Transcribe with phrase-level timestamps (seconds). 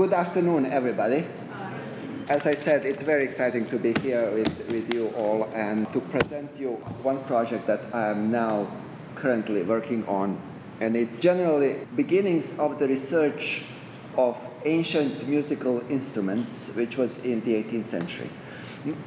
[0.00, 1.26] good afternoon, everybody.
[2.30, 6.00] As I said, it's very exciting to be here with, with you all and to
[6.00, 8.66] present you one project that I am now
[9.14, 10.40] currently working on.
[10.80, 13.64] And it's generally beginnings of the research
[14.16, 18.30] of ancient musical instruments, which was in the 18th century.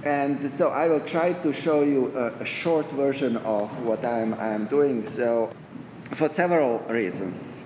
[0.03, 4.35] And so I will try to show you a, a short version of what I'm,
[4.35, 5.07] I'm doing.
[5.07, 5.51] So,
[6.11, 7.63] for several reasons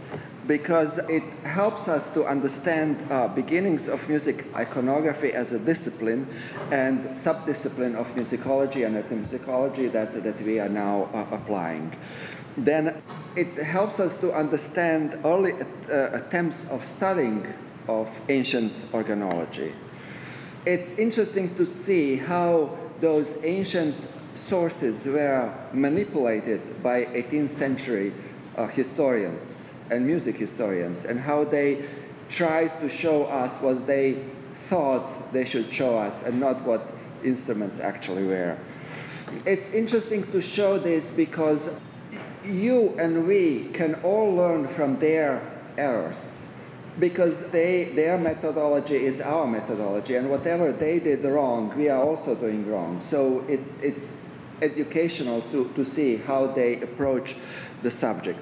[0.47, 6.25] because it helps us to understand uh, beginnings of music iconography as a discipline
[6.71, 11.93] and subdiscipline of musicology and ethnomusicology that, that we are now uh, applying.
[12.55, 13.01] Then
[13.35, 17.53] it helps us to understand early uh, attempts of studying
[17.87, 19.73] of ancient organology.
[20.65, 23.95] It's interesting to see how those ancient
[24.33, 28.13] sources were manipulated by 18th century
[28.55, 31.85] uh, historians and music historians and how they
[32.29, 34.23] tried to show us what they
[34.53, 36.91] thought they should show us and not what
[37.23, 38.57] instruments actually were.
[39.45, 41.79] It's interesting to show this because
[42.43, 45.41] you and we can all learn from their
[45.77, 46.37] errors
[46.99, 52.33] because they, their methodology is our methodology and whatever they did wrong we are also
[52.33, 54.13] doing wrong so it's, it's
[54.61, 57.35] educational to, to see how they approach
[57.83, 58.39] the subject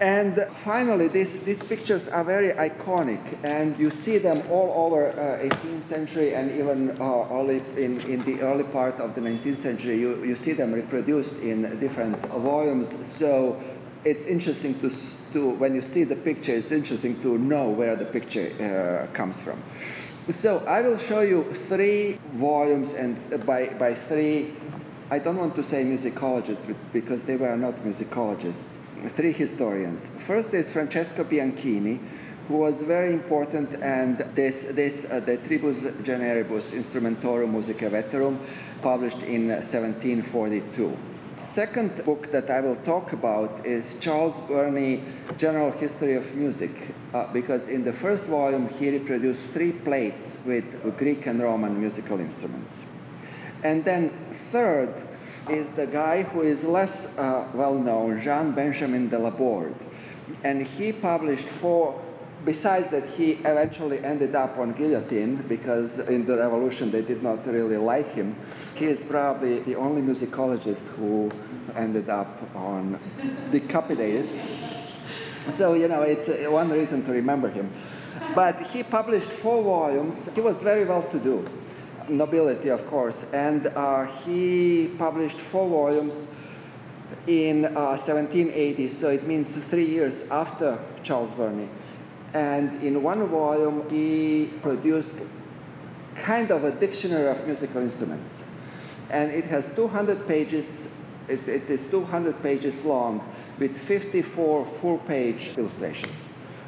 [0.00, 5.42] and finally, this, these pictures are very iconic, and you see them all over uh,
[5.42, 9.98] 18th century and even uh, early in, in the early part of the 19th century.
[9.98, 12.94] You, you see them reproduced in different volumes.
[13.08, 13.58] So
[14.04, 14.92] it's interesting to,
[15.32, 19.40] to, when you see the picture, it's interesting to know where the picture uh, comes
[19.40, 19.62] from.
[20.28, 23.16] So I will show you three volumes and
[23.46, 24.52] by, by three
[25.08, 28.80] I don't want to say musicologists because they were not musicologists.
[29.06, 30.08] Three historians.
[30.08, 32.00] First is Francesco Bianchini,
[32.48, 38.40] who was very important, and this, this uh, the Tribus Generibus Instrumentorum Musicae Veterum,
[38.82, 40.96] published in 1742.
[41.38, 45.02] Second book that I will talk about is Charles Burney,
[45.38, 46.72] General History of Music,
[47.14, 52.18] uh, because in the first volume he reproduced three plates with Greek and Roman musical
[52.18, 52.82] instruments.
[53.62, 54.92] And then third
[55.48, 59.74] is the guy who is less uh, well known, Jean Benjamin de Laborde.
[60.42, 62.00] And he published four,
[62.44, 67.46] besides that, he eventually ended up on guillotine because in the revolution they did not
[67.46, 68.36] really like him.
[68.74, 71.30] He is probably the only musicologist who
[71.76, 72.98] ended up on
[73.52, 74.28] decapitated.
[75.50, 77.70] So, you know, it's uh, one reason to remember him.
[78.34, 80.28] But he published four volumes.
[80.34, 81.48] He was very well to do
[82.08, 83.30] nobility, of course.
[83.32, 86.26] And uh, he published four volumes
[87.26, 91.68] in uh, 1780, so it means three years after Charles Burney.
[92.34, 95.14] And in one volume, he produced
[96.16, 98.42] kind of a dictionary of musical instruments.
[99.10, 100.92] And it has 200 pages,
[101.28, 103.22] it, it is 200 pages long
[103.58, 106.26] with 54 full page illustrations.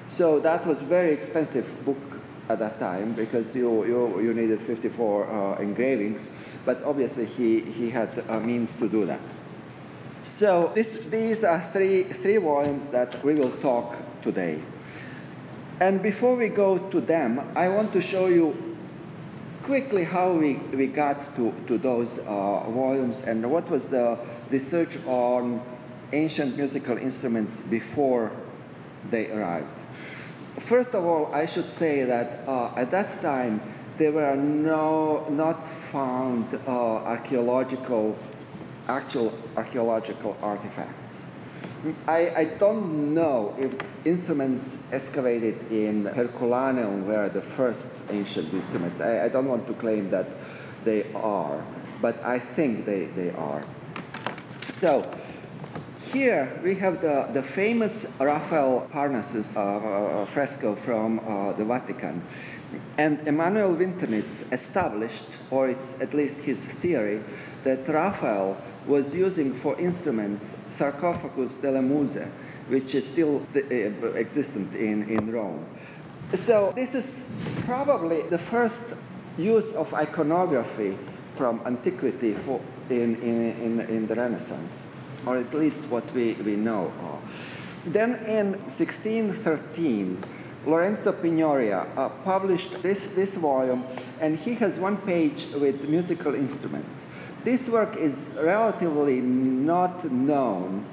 [0.09, 1.97] So that was very expensive book
[2.49, 6.29] at that time because you, you, you needed 54 uh, engravings,
[6.65, 8.11] but obviously he, he had
[8.43, 9.21] means to do that.
[10.23, 14.63] So this, these are three, three volumes that we will talk today.
[15.81, 18.77] And before we go to them, I want to show you
[19.63, 22.23] quickly how we, we got to, to those uh,
[22.71, 24.19] volumes and what was the
[24.51, 25.63] research on
[26.13, 28.33] ancient musical instruments before
[29.11, 29.78] they arrived.
[30.61, 33.61] First of all, I should say that uh, at that time
[33.97, 38.17] there were no not found uh, archaeological,
[38.89, 41.23] actual archaeological artifacts.
[42.07, 43.73] I, I don't know if
[44.05, 49.01] instruments excavated in Herculaneum were the first ancient instruments.
[49.01, 50.27] I, I don't want to claim that
[50.85, 51.65] they are,
[52.03, 53.65] but I think they, they are.
[54.65, 55.09] So,
[56.13, 62.23] here we have the, the famous Raphael Parnassus uh, uh, fresco from uh, the Vatican.
[62.97, 67.23] And Emanuel Winternitz established, or it's at least his theory,
[67.65, 68.57] that Raphael
[68.87, 72.27] was using for instruments sarcophagus delle Muse,
[72.69, 75.65] which is still the, uh, existent in, in Rome.
[76.33, 77.31] So this is
[77.65, 78.95] probably the first
[79.37, 80.99] use of iconography
[81.37, 82.61] from antiquity for,
[82.91, 84.88] in, in, in, in the Renaissance
[85.27, 87.93] or at least what we, we know of.
[87.93, 90.25] Then in 1613,
[90.67, 93.85] Lorenzo Pignoria uh, published this, this volume,
[94.21, 97.07] and he has one page with musical instruments.
[97.45, 100.85] This work is relatively not known,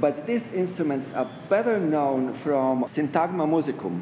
[0.00, 4.00] but these instruments are better known from Syntagma Musicum.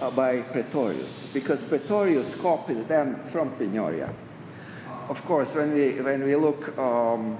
[0.00, 4.12] uh, by Praetorius because Praetorius copied them from Pignoria.
[5.08, 7.38] Of course, when we, when we look um,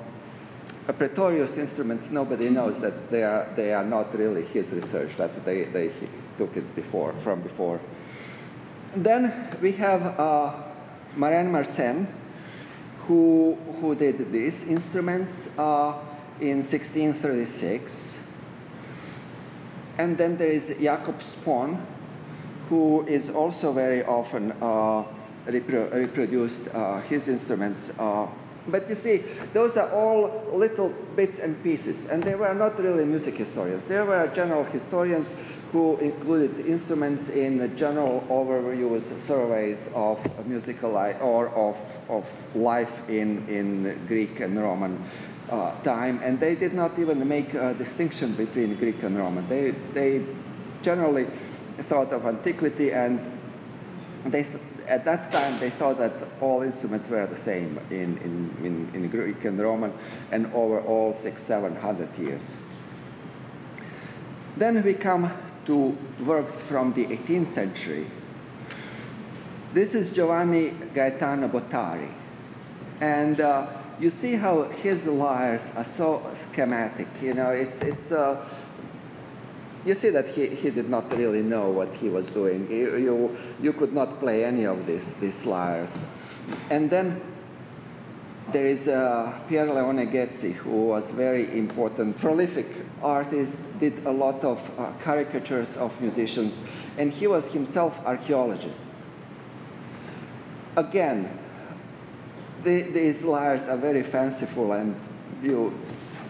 [0.89, 5.45] at Praetorius instruments, nobody knows that they are, they are not really his research, that
[5.45, 5.91] they, they
[6.39, 7.81] took it before, from before.
[8.93, 10.53] And then we have uh,
[11.17, 12.07] Mersenne
[13.01, 15.95] who, who did these instruments uh,
[16.41, 18.21] in 1636.
[19.99, 21.85] And then there is Jakob Spon,
[22.69, 25.05] who is also very often uh,
[25.47, 27.91] repro reproduced uh, his instruments.
[28.69, 29.23] But you see,
[29.53, 33.85] those are all little bits and pieces, and they were not really music historians.
[33.85, 35.35] They were general historians
[35.73, 41.77] who included instruments in general overviews, surveys of musical life or of,
[42.09, 45.03] of life in, in Greek and Roman
[45.51, 49.49] uh, time, and they did not even make a distinction between Greek and Roman.
[49.49, 50.25] They, they
[50.83, 51.27] generally
[51.79, 53.21] thought of antiquity, and
[54.25, 54.59] they th
[54.89, 59.09] at that time they thought that all instruments were the same in, in, in, in
[59.09, 59.93] Greek and Roman,
[60.31, 62.57] and over all six, seven hundred years.
[64.57, 65.33] Then we come
[65.67, 68.07] to works from the 18th century.
[69.75, 72.11] This is Giovanni Gaetano Bottari,
[73.01, 73.67] and uh,
[74.01, 77.09] you see how his lyres are so schematic.
[77.21, 78.13] You know, it's it's.
[78.13, 78.47] Uh,
[79.87, 82.69] you see that he, he did not really know what he was doing.
[82.71, 86.03] You, you, you could not play any of these, these lyres.
[86.71, 87.23] And then
[88.53, 92.67] there is uh, Pier Leone Ghezzi, who was very important, prolific
[93.01, 96.63] artist, did a lot of uh, caricatures of musicians,
[96.99, 98.87] and he was himself archaeologist.
[100.77, 101.39] Again,
[102.63, 104.97] the, these lyres are very fanciful, and
[105.43, 105.79] you,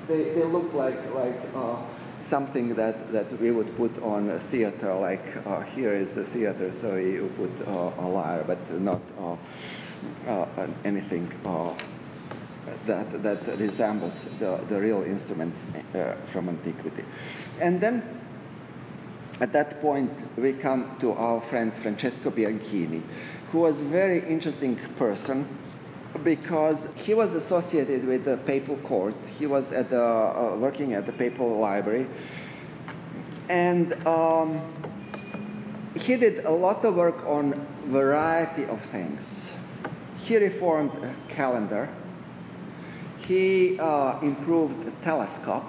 [0.09, 1.77] they, they look like, like uh,
[2.21, 6.73] something that, that we would put on a theater, like uh, here is a theater,
[6.73, 9.37] so you put uh, a lyre, but not uh,
[10.29, 11.31] uh anything
[12.87, 15.65] that, that resembles the, the real instruments
[16.27, 17.05] from antiquity.
[17.61, 18.03] And then
[19.41, 23.03] at that point, we come to our friend Francesco Bianchini,
[23.53, 25.47] who was a very interesting person
[26.19, 29.15] because he was associated with the papal court.
[29.39, 32.07] He was at the, uh, working at the papal library.
[33.49, 34.61] And um,
[35.95, 37.55] he did a lot of work on
[37.87, 39.51] variety of things.
[40.19, 40.93] He reformed
[41.29, 41.89] calendar.
[43.19, 45.65] He uh, improved the telescope.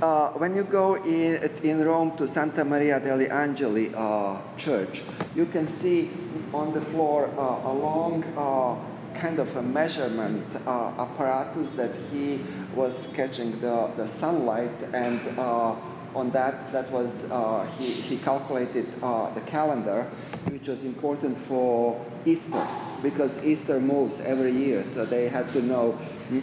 [0.00, 5.02] Uh, when you go in, in Rome to Santa Maria degli Angeli uh, church,
[5.34, 6.10] you can see
[6.54, 12.40] on the floor uh, a long uh, kind of a measurement uh, apparatus that he
[12.74, 15.74] was catching the, the sunlight and uh,
[16.14, 20.04] on that that was uh, he, he calculated uh, the calendar
[20.48, 22.66] which was important for Easter
[23.02, 25.98] because Easter moves every year so they had to know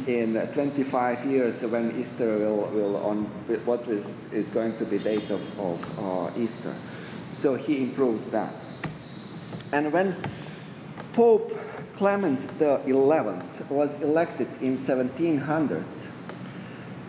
[0.07, 3.25] in 25 years when Easter will, will on
[3.65, 6.75] what is, is going to be date of, of uh, Easter.
[7.33, 8.53] So he improved that.
[9.71, 10.17] And when
[11.13, 11.57] Pope
[11.97, 12.93] Clement XI
[13.71, 15.83] was elected in 1700,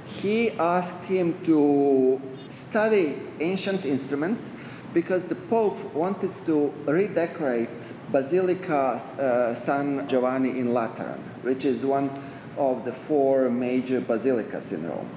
[0.07, 2.19] he asked him to
[2.49, 4.51] study ancient instruments
[4.95, 7.69] because the Pope wanted to redecorate
[8.11, 12.11] Basilica uh, San Giovanni in Lateran, which is one
[12.57, 15.11] of the four major basilicas in Rome.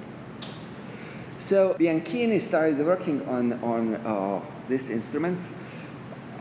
[1.40, 5.54] So Bianchini started working on, on uh, these instruments,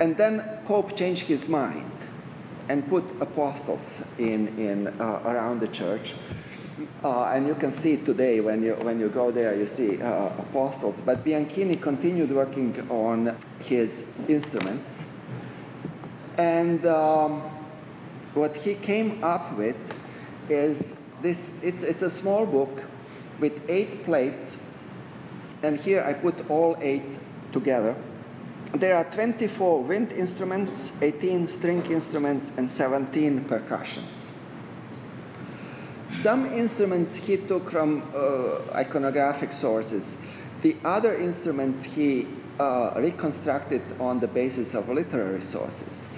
[0.00, 1.99] and then Pope changed his mind
[2.68, 6.14] and put apostles in, in uh, around the church.
[7.02, 10.26] Uh, and you can see today when you, when you go there, you see uh,
[10.38, 11.00] apostles.
[11.00, 15.04] But Bianchini continued working on his instruments.
[16.38, 17.42] And um,
[18.34, 19.76] what he came up with
[20.48, 22.82] is this it's, it's a small book
[23.40, 24.56] with eight plates.
[25.62, 27.02] And here I put all eight
[27.52, 27.94] together.
[28.72, 34.30] There are 24 wind instruments, 18 string instruments, and 17 percussions.
[36.12, 40.16] Some instruments he took from uh, iconographic sources.
[40.62, 42.28] The other instruments he
[42.60, 46.08] uh, reconstructed on the basis of literary sources.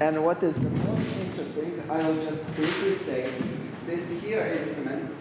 [0.00, 3.32] And what is the most interesting, I will just briefly say,
[3.86, 5.14] this here instrument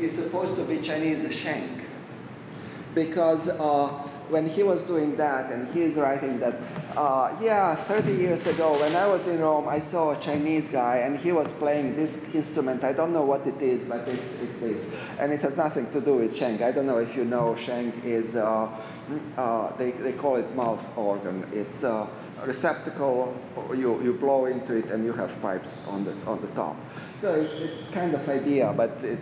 [0.00, 1.82] is supposed to be Chinese sheng
[2.94, 6.54] because uh, when he was doing that, and he is writing that
[6.96, 10.96] Uh, yeah, 30 years ago, when I was in Rome, I saw a Chinese guy
[11.04, 12.84] and he was playing this instrument.
[12.84, 14.96] I don't know what it is, but it's, it's this.
[15.18, 16.62] And it has nothing to do with Sheng.
[16.62, 18.70] I don't know if you know, Sheng is, uh,
[19.36, 21.46] uh, they, they call it mouth organ.
[21.52, 22.08] It's a
[22.46, 23.36] receptacle,
[23.74, 26.76] you, you blow into it and you have pipes on the, on the top.
[27.20, 29.18] So it's, it's kind of idea, but it,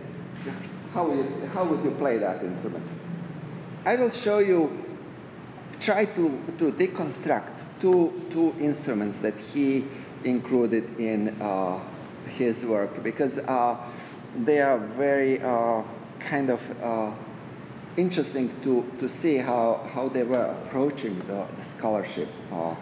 [0.93, 2.85] how, you, how would you play that instrument?
[3.85, 4.84] I will show you,
[5.85, 9.85] try to, to deconstruct two, two instruments that he
[10.23, 11.79] included in uh,
[12.27, 13.77] his work because uh,
[14.43, 15.83] they are very uh,
[16.19, 17.11] kind of uh,
[17.97, 22.29] interesting to, to see how, how they were approaching the, the scholarship.
[22.51, 22.73] Uh.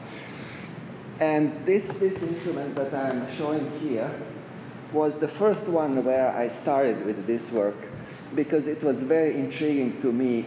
[1.20, 4.10] and this, this instrument that I'm showing here
[4.94, 7.76] was the first one where I started with this work
[8.34, 10.46] because it was very intriguing to me.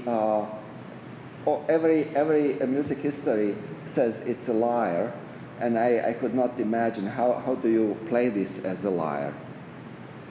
[1.46, 3.54] Uh, every, every music history
[3.86, 5.12] says it's a lyre,
[5.60, 9.32] and I, I could not imagine how, how do you play this as a lyre.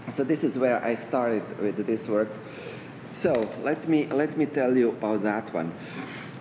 [0.09, 2.29] So this is where I started with this work.
[3.13, 5.73] So let me, let me tell you about that one.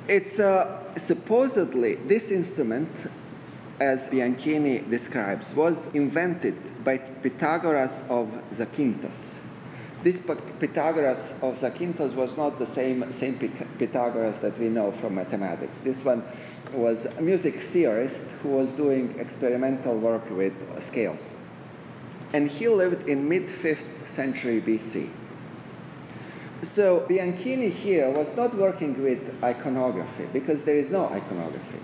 [0.09, 2.91] It's uh, supposedly this instrument,
[3.79, 9.34] as Bianchini describes, was invented by Pythagoras of Zakynthos
[10.05, 13.39] this Pythagoras of Zakynthos was not the same, same
[13.79, 15.79] Pythagoras that we know from mathematics.
[15.79, 16.23] This one
[16.75, 21.31] was a music theorist who was doing experimental work with scales.
[22.35, 25.09] And he lived in mid 5th century BC.
[26.61, 31.79] So Bianchini here was not working with iconography because there is no iconography.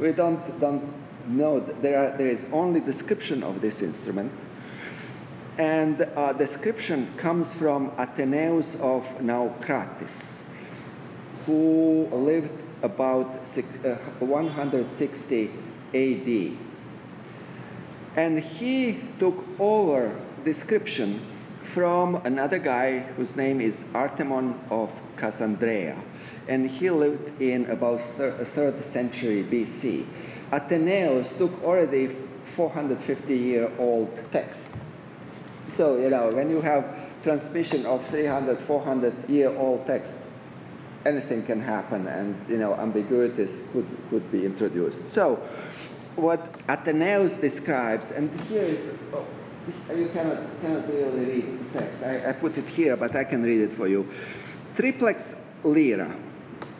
[0.00, 0.90] We don't, don't
[1.26, 4.32] know, there, are, there is only description of this instrument
[5.58, 10.40] and uh, description comes from Athenaeus of Naucratis,
[11.46, 12.50] who lived
[12.82, 13.26] about
[13.84, 15.50] uh, 160
[15.94, 16.56] AD.
[18.16, 21.20] And he took over description
[21.62, 25.98] from another guy whose name is Artemon of Cassandreia.
[26.48, 30.04] And he lived in about thir- 3rd century BC.
[30.52, 32.08] Athenaeus took already
[32.44, 34.68] 450 year old text
[35.66, 36.84] so, you know, when you have
[37.22, 40.18] transmission of 300, 400 year old text,
[41.06, 45.08] anything can happen and, you know, ambiguities could, could be introduced.
[45.08, 45.36] So,
[46.16, 48.80] what Athenaeus describes, and here is,
[49.12, 49.26] oh,
[49.94, 52.02] you cannot, cannot really read the text.
[52.02, 54.08] I, I put it here, but I can read it for you.
[54.76, 56.14] Triplex lyra,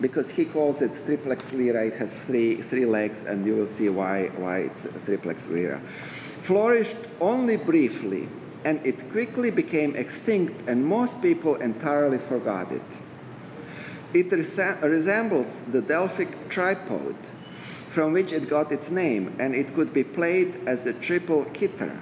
[0.01, 1.87] because he calls it triplex lyra.
[1.87, 5.81] it has three, three legs, and you will see why, why it's triplex lyra.
[6.41, 8.29] flourished only briefly
[8.65, 12.83] and it quickly became extinct, and most people entirely forgot it.
[14.15, 17.15] It resa- resembles the Delphic tripod,
[17.89, 22.01] from which it got its name, and it could be played as a triple kithara.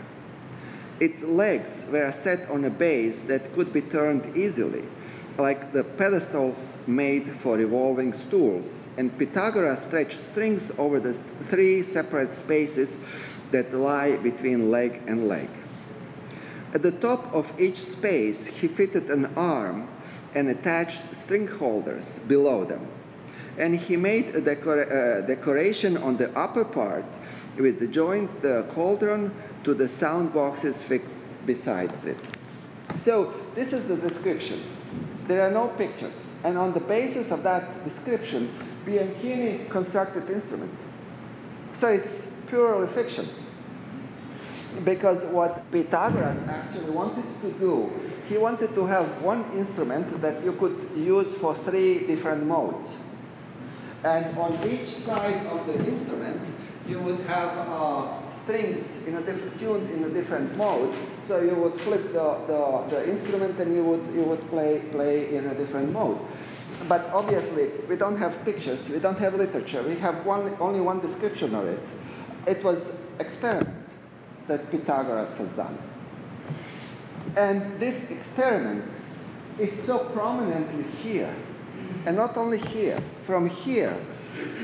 [1.00, 4.85] Its legs were set on a base that could be turned easily,
[5.38, 12.31] like the pedestals made for revolving stools, and Pythagoras stretched strings over the three separate
[12.31, 13.00] spaces
[13.50, 15.49] that lie between leg and leg.
[16.74, 19.88] At the top of each space, he fitted an arm
[20.34, 22.86] and attached string holders below them.
[23.58, 27.04] And he made a decor- uh, decoration on the upper part
[27.58, 32.16] with the joint the cauldron to the sound boxes fixed beside it.
[32.96, 34.58] So this is the description.
[35.28, 36.32] There are no pictures.
[36.42, 38.50] And on the basis of that description,
[38.86, 40.72] Bianchini constructed instrument.
[41.74, 43.28] So it's purely fiction
[44.84, 47.92] because what Pythagoras actually wanted to do,
[48.28, 52.96] he wanted to have one instrument that you could use for three different modes.
[54.04, 56.40] And on each side of the instrument,
[56.86, 60.92] you would have uh, strings in a different tuned in a different mode.
[61.20, 65.36] So you would flip the, the, the instrument and you would you would play play
[65.36, 66.18] in a different mode.
[66.88, 70.98] But obviously we don't have pictures, we don't have literature, we have one only one
[70.98, 71.82] description of it.
[72.48, 73.81] It was experiment
[74.49, 75.78] that Pythagoras has done.
[77.37, 78.90] And this experiment
[79.58, 81.34] is so prominently here,
[82.06, 83.96] and not only here, from here,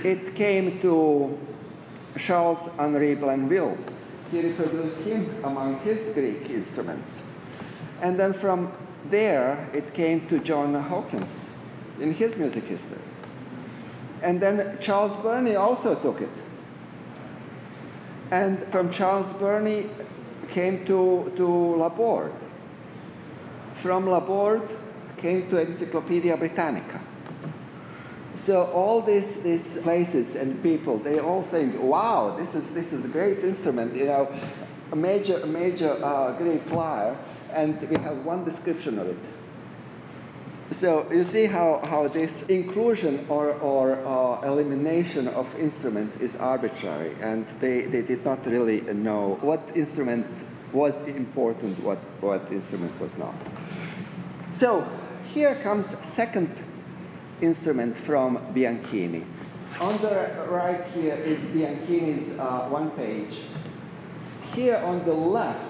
[0.05, 1.39] it came to
[2.19, 3.77] Charles Henri Blainville.
[4.31, 7.21] He reproduced him among his Greek instruments.
[8.01, 8.73] And then from
[9.11, 11.47] there, it came to John Hawkins
[12.01, 12.99] in his music history.
[14.23, 16.31] And then Charles Burney also took it.
[18.31, 19.89] And from Charles Burney
[20.49, 22.33] came to, to Laborde.
[23.75, 24.69] From Laborde
[25.17, 27.01] came to Encyclopedia Britannica.
[28.35, 33.05] So all these, these places and people, they all think, wow, this is, this is
[33.05, 34.33] a great instrument, you know,
[34.93, 37.17] a major, major uh, Greek lyre,
[37.53, 39.19] and we have one description of it.
[40.71, 47.15] So you see how, how this inclusion or, or uh, elimination of instruments is arbitrary,
[47.23, 50.27] and they, they did not really know what instrument
[50.73, 53.35] was important, what, what instrument was not.
[54.51, 54.87] So
[55.25, 56.51] here comes second
[57.41, 59.25] instrument from Bianchini.
[59.81, 63.41] On the right here is Bianchini's uh, one page.
[64.55, 65.65] Here on the left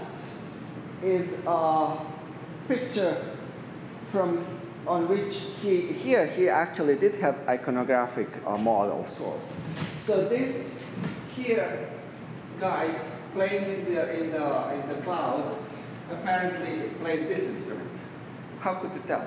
[1.05, 1.99] is a
[2.67, 3.17] picture
[4.11, 4.58] from
[4.89, 9.61] on which he here he actually did have iconographic uh, model source.
[10.01, 10.81] So this
[11.37, 11.91] here
[12.59, 12.89] guy
[13.35, 15.59] playing in the in the in the cloud
[16.11, 17.91] apparently plays this instrument.
[18.61, 19.27] How could you tell?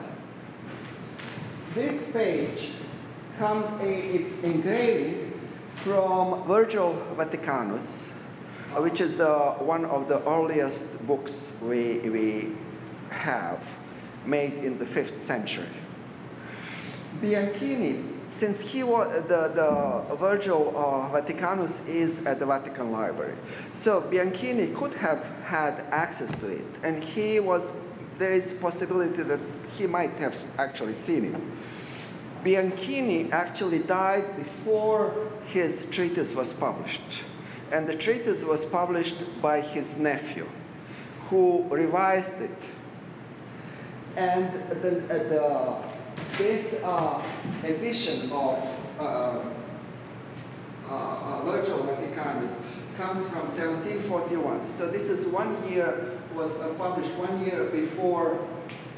[1.73, 2.71] This page
[3.37, 5.39] comes, it's engraving
[5.75, 8.09] from Virgil Vaticanus,
[8.77, 12.51] which is the, one of the earliest books we, we
[13.09, 13.59] have
[14.25, 15.65] made in the 5th century.
[17.21, 23.35] Bianchini, since he was the, the Virgil uh, Vaticanus is at the Vatican Library,
[23.73, 27.63] so Bianchini could have had access to it, and he was
[28.17, 29.39] there is possibility that
[29.77, 31.41] he might have actually seen it.
[32.43, 37.01] Bianchini actually died before his treatise was published.
[37.71, 40.47] And the treatise was published by his nephew,
[41.29, 42.57] who revised it.
[44.15, 45.81] And the, the,
[46.37, 47.23] this uh,
[47.63, 49.39] edition of uh,
[50.89, 52.61] uh, uh Vaticanus
[52.97, 54.67] comes from 1741.
[54.67, 58.45] So this is one year, was uh, published one year before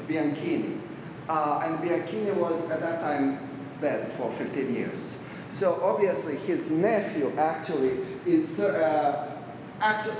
[0.08, 0.80] Bianchini.
[1.28, 3.38] Uh, and Bianchini was at that time
[3.80, 5.12] dead for 15 years.
[5.50, 9.40] So obviously his nephew actually, is, uh,
[9.80, 10.16] actually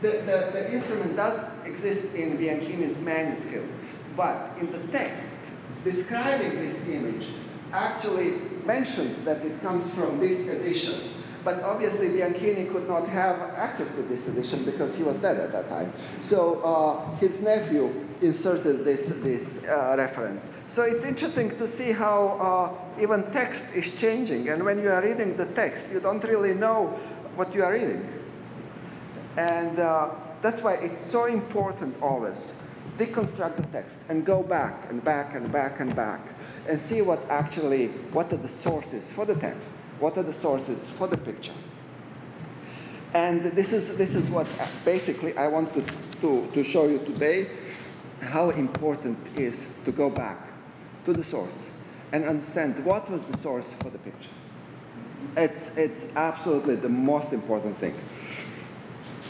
[0.00, 3.68] the, the, the instrument does exist in Bianchini's manuscript,
[4.16, 5.36] but in the text
[5.84, 7.28] describing this image
[7.72, 8.32] actually
[8.64, 10.94] mentioned that it comes from this edition.
[11.42, 15.52] But obviously Bianchini could not have access to this edition because he was dead at
[15.52, 15.92] that time.
[16.20, 20.50] So uh, his nephew inserted this, this uh, reference.
[20.68, 24.50] So it's interesting to see how uh, even text is changing.
[24.50, 26.88] And when you are reading the text, you don't really know
[27.36, 28.06] what you are reading.
[29.38, 30.10] And uh,
[30.42, 32.52] that's why it's so important always
[33.00, 36.20] deconstruct the text and go back and back and back and back
[36.68, 40.90] and see what actually, what are the sources for the text, what are the sources
[40.90, 41.54] for the picture.
[43.14, 45.82] And this is, this is what uh, basically I want to,
[46.20, 47.48] to, to show you today
[48.20, 50.38] how important it is to go back
[51.06, 51.68] to the source
[52.12, 54.28] and understand what was the source for the picture.
[55.36, 57.94] It's, it's absolutely the most important thing.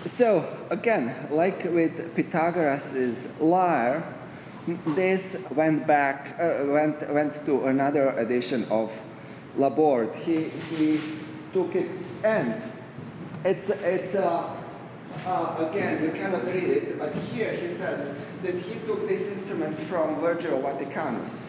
[0.06, 4.02] So, again, like with Pythagoras' lyre,
[4.86, 8.98] this went back, uh, went, went to another edition of
[9.56, 10.14] Laborde.
[10.14, 11.00] He, he
[11.52, 11.90] took it,
[12.24, 12.62] and
[13.44, 14.56] it's, it's uh,
[15.26, 19.78] uh, again, you cannot read it, but here he says, that he took this instrument
[19.80, 21.48] from Virgil Vaticanus.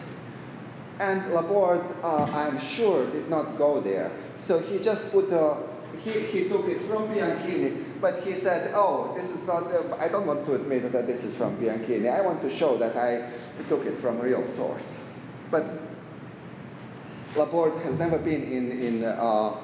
[1.00, 4.12] And Laborde, uh, I'm sure, did not go there.
[4.36, 5.56] So he just put a,
[6.04, 10.08] he, he took it from Bianchini, but he said, oh, this is not, uh, I
[10.08, 12.12] don't want to admit that this is from Bianchini.
[12.12, 13.30] I want to show that I
[13.68, 15.00] took it from a real source.
[15.52, 15.64] But
[17.36, 19.54] Laborde has never been in, in uh,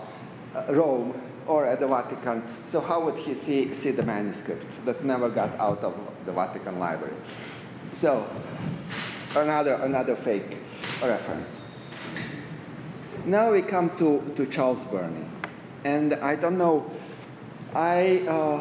[0.70, 5.29] Rome or at the Vatican, so how would he see, see the manuscript that never
[5.29, 7.16] got out of the Vatican Library?
[7.92, 8.24] So,
[9.35, 10.59] another, another fake
[11.03, 11.59] reference.
[13.24, 15.24] Now we come to, to Charles Burney.
[15.85, 16.90] And I don't know,
[17.79, 18.61] I uh,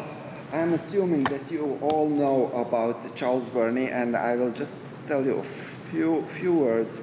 [0.52, 4.78] am assuming that you all know about Charles Burney, and I will just
[5.08, 7.00] tell you a few, few words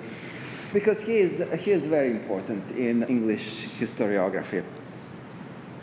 [0.72, 4.64] because he is, he is very important in English historiography.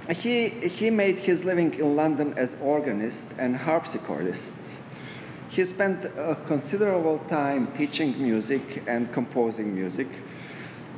[0.08, 4.54] He, he made his living in London as organist and harpsichordist.
[5.50, 10.08] He spent a considerable time teaching music and composing music,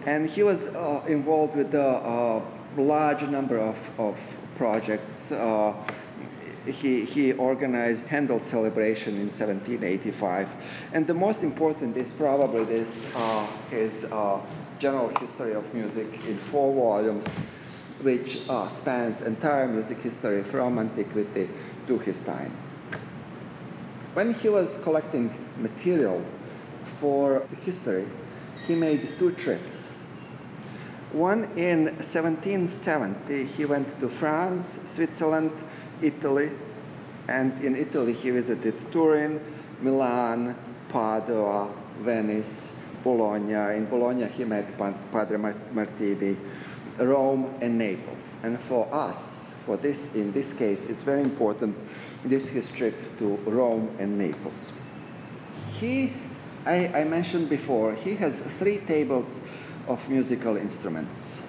[0.06, 2.42] and he was uh, involved with a, a,
[2.76, 5.32] large number of, of projects.
[5.32, 5.74] Uh,
[6.66, 10.50] he, he organized Handel celebration in 1785,
[10.92, 14.40] and the most important is probably this uh, his uh,
[14.78, 17.26] general history of music in four volumes
[18.00, 21.48] which uh, spans entire music history from antiquity
[21.86, 22.52] to his time.
[24.14, 26.24] When he was collecting material
[26.84, 28.06] for the history,
[28.66, 29.83] he made two trips
[31.14, 35.52] One in 1770, he went to France, Switzerland,
[36.02, 36.50] Italy,
[37.28, 39.40] and in Italy he visited Turin,
[39.80, 40.56] Milan,
[40.88, 42.72] Padua, Venice,
[43.04, 43.76] Bologna.
[43.76, 45.38] In Bologna he met Padre
[45.72, 46.36] Martini,
[46.98, 48.34] Rome, and Naples.
[48.42, 51.76] And for us, for this, in this case, it's very important,
[52.24, 54.72] this his trip to Rome and Naples.
[55.70, 56.12] He,
[56.66, 59.40] I, I mentioned before, he has three tables
[59.86, 61.42] of musical instruments.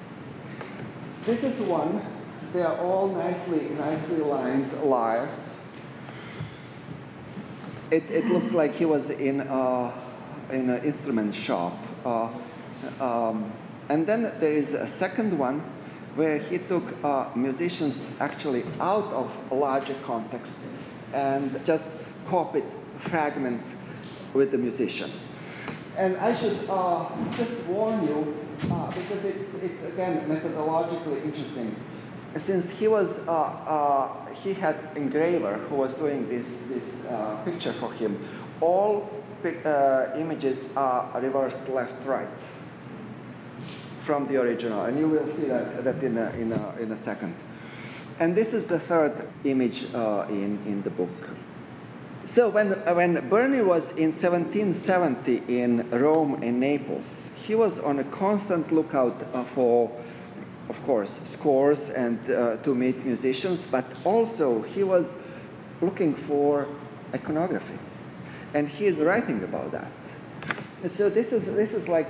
[1.25, 2.05] This is one.
[2.53, 5.57] They are all nicely, nicely lined lyres.
[7.91, 9.93] It, it looks like he was in, a,
[10.51, 11.77] in an instrument shop.
[12.05, 12.29] Uh,
[12.99, 13.51] um,
[13.89, 15.59] and then there is a second one
[16.15, 20.59] where he took uh, musicians actually out of a larger context
[21.13, 21.87] and just
[22.25, 22.63] copied
[22.95, 23.61] a fragment
[24.33, 25.09] with the musician.
[25.97, 28.37] And I should uh, just warn you,
[28.69, 31.75] uh, because it's, it's again methodologically interesting.
[32.35, 37.71] Since he was, uh, uh he had engraver who was doing this, this uh, picture
[37.71, 38.27] for him,
[38.59, 39.09] all
[39.63, 42.27] uh, images are reversed left, right
[44.01, 44.83] from the original.
[44.85, 47.35] And you will see that, that in, a, in, a, in a second.
[48.19, 51.29] And this is the third image in, in the book.
[52.25, 58.03] So when, when Burney was in 1770 in Rome and Naples, he was on a
[58.05, 59.91] constant lookout uh, for,
[60.67, 65.19] of course, scores and uh, to meet musicians, but also he was
[65.81, 66.67] looking for
[67.13, 67.77] iconography.
[68.55, 69.91] And he is writing about that.
[70.87, 72.09] So this is, this is like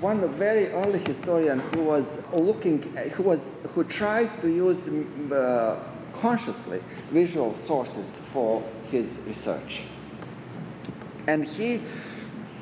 [0.00, 2.82] one very early historian who was looking,
[3.12, 4.88] who, was, who tried to use
[5.32, 5.78] uh,
[6.16, 6.82] consciously
[7.12, 9.82] visual sources for his research.
[11.26, 11.82] And he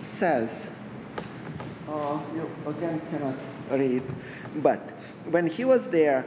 [0.03, 0.71] says,
[1.89, 3.37] uh, you again cannot
[3.71, 4.03] read,
[4.57, 4.81] but
[5.31, 6.25] when he was there,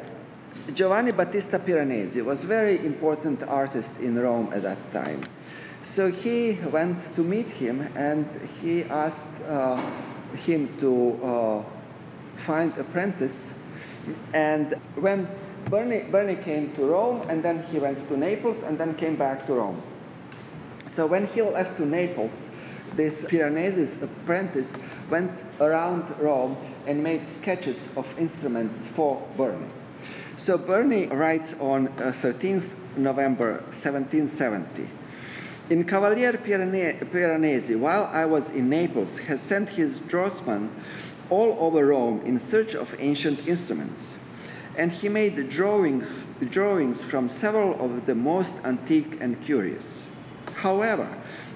[0.73, 5.21] Giovanni Battista Piranesi was very important artist in Rome at that time.
[5.83, 8.27] So he went to meet him and
[8.61, 9.81] he asked uh,
[10.35, 11.63] him to uh,
[12.35, 13.57] find apprentice.
[14.33, 15.29] And when
[15.69, 19.47] Burney, Burney came to Rome and then he went to Naples and then came back
[19.47, 19.81] to Rome.
[20.87, 22.49] So when he left to Naples,
[22.95, 24.77] this Piranesi's apprentice
[25.09, 29.69] went around Rome and made sketches of instruments for Burney.
[30.37, 34.89] So Burney writes on uh, 13th November 1770.
[35.69, 40.71] In Cavalier Piranesi, while I was in Naples, has sent his draughtsman
[41.29, 44.17] all over Rome in search of ancient instruments
[44.77, 46.07] and he made drawings,
[46.51, 50.06] drawings from several of the most antique and curious.
[50.57, 51.07] However,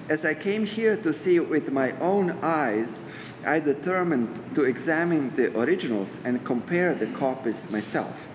[0.08, 3.02] as I came here to see with my own eyes,
[3.44, 8.28] I determined to examine the originals and compare the copies myself.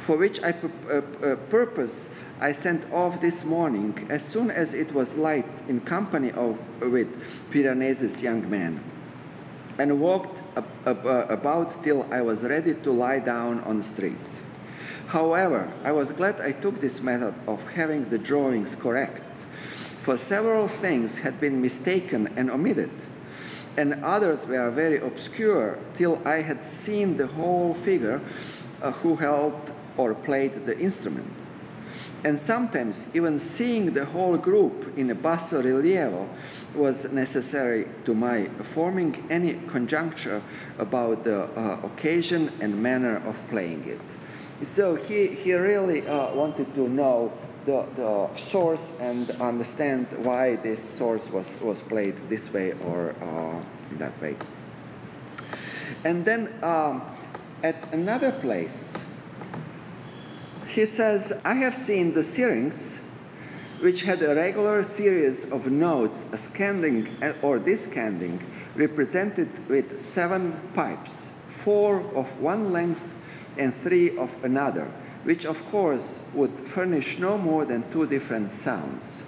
[0.00, 4.92] For which I uh, uh, purpose I sent off this morning as soon as it
[4.92, 7.08] was light in company of with
[7.50, 8.80] Piranesi's young man,
[9.78, 10.94] and walked uh,
[11.28, 14.18] about till I was ready to lie down on the street.
[15.08, 19.22] However, I was glad I took this method of having the drawings correct,
[20.06, 22.92] for several things had been mistaken and omitted,
[23.76, 28.20] and others were very obscure till I had seen the whole figure
[28.80, 31.34] uh, who held or played the instrument.
[32.22, 36.28] And sometimes even seeing the whole group in a basso rilievo
[36.72, 40.40] was necessary to my forming any conjecture
[40.78, 44.00] about the uh, occasion and manner of playing it.
[44.62, 47.32] So he, he really uh, wanted to know
[47.66, 53.60] the, the source and understand why this source was, was played this way or uh,
[53.98, 54.36] that way.
[56.04, 57.02] And then um,
[57.62, 58.96] at another place,
[60.68, 63.00] he says, I have seen the syrinx
[63.80, 67.08] which had a regular series of notes ascending
[67.42, 68.40] or descending,
[68.74, 73.16] represented with seven pipes, four of one length
[73.58, 74.90] and three of another,
[75.26, 79.24] which of course would furnish no more than two different sounds.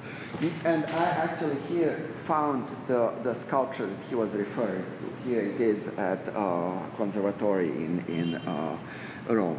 [0.65, 5.29] And I actually here found the, the sculpture that he was referring to.
[5.29, 8.79] Here it is at uh, Conservatory in, in uh,
[9.27, 9.59] Rome.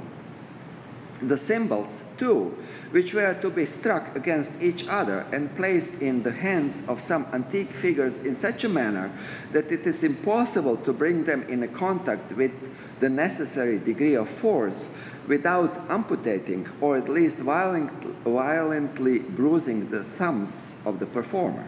[1.21, 2.57] The cymbals, too,
[2.91, 7.27] which were to be struck against each other and placed in the hands of some
[7.33, 9.11] antique figures in such a manner
[9.51, 12.53] that it is impossible to bring them in contact with
[13.01, 14.87] the necessary degree of force
[15.27, 17.91] without amputating or at least violent,
[18.23, 21.67] violently bruising the thumbs of the performer.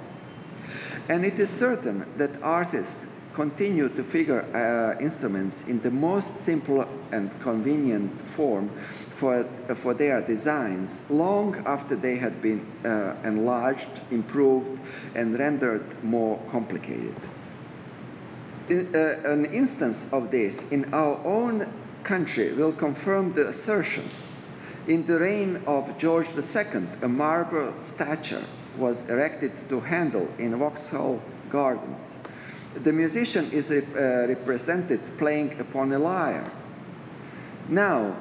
[1.10, 6.88] And it is certain that artists continue to figure uh, instruments in the most simple
[7.12, 8.70] and convenient form
[9.12, 14.80] for, uh, for their designs long after they had been uh, enlarged, improved,
[15.16, 17.16] and rendered more complicated.
[18.70, 21.72] In, uh, an instance of this in our own
[22.04, 24.10] country will confirm the assertion.
[24.88, 28.42] In the reign of George II, a marble statue
[28.78, 32.18] was erected to Handel in Vauxhall Gardens.
[32.74, 36.50] The musician is rep uh, represented playing upon a lyre.
[37.68, 38.16] Now,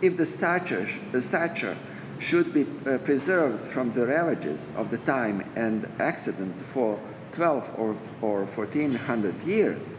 [0.00, 1.76] if the stature, the stature
[2.18, 6.98] should be uh, preserved from the ravages of the time and accident for
[7.32, 9.96] 12 or, or 1400 years,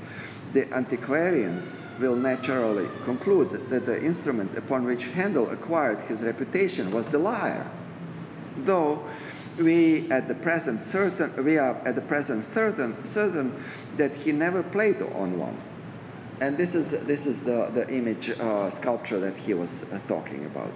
[0.53, 7.07] the antiquarians will naturally conclude that the instrument upon which Handel acquired his reputation was
[7.07, 7.69] the lyre.
[8.57, 9.03] Though
[9.57, 13.53] we at the present certain we are at the present certain certain
[13.97, 15.57] that he never played on one
[16.41, 20.45] and this is this is the the image uh, sculpture that he was uh, talking
[20.45, 20.71] about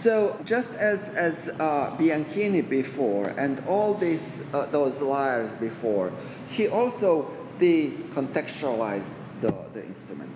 [0.00, 6.12] so just as as uh, Bianchini before and all these uh, those lyres before
[6.48, 10.30] he also decontextualized the, the instrument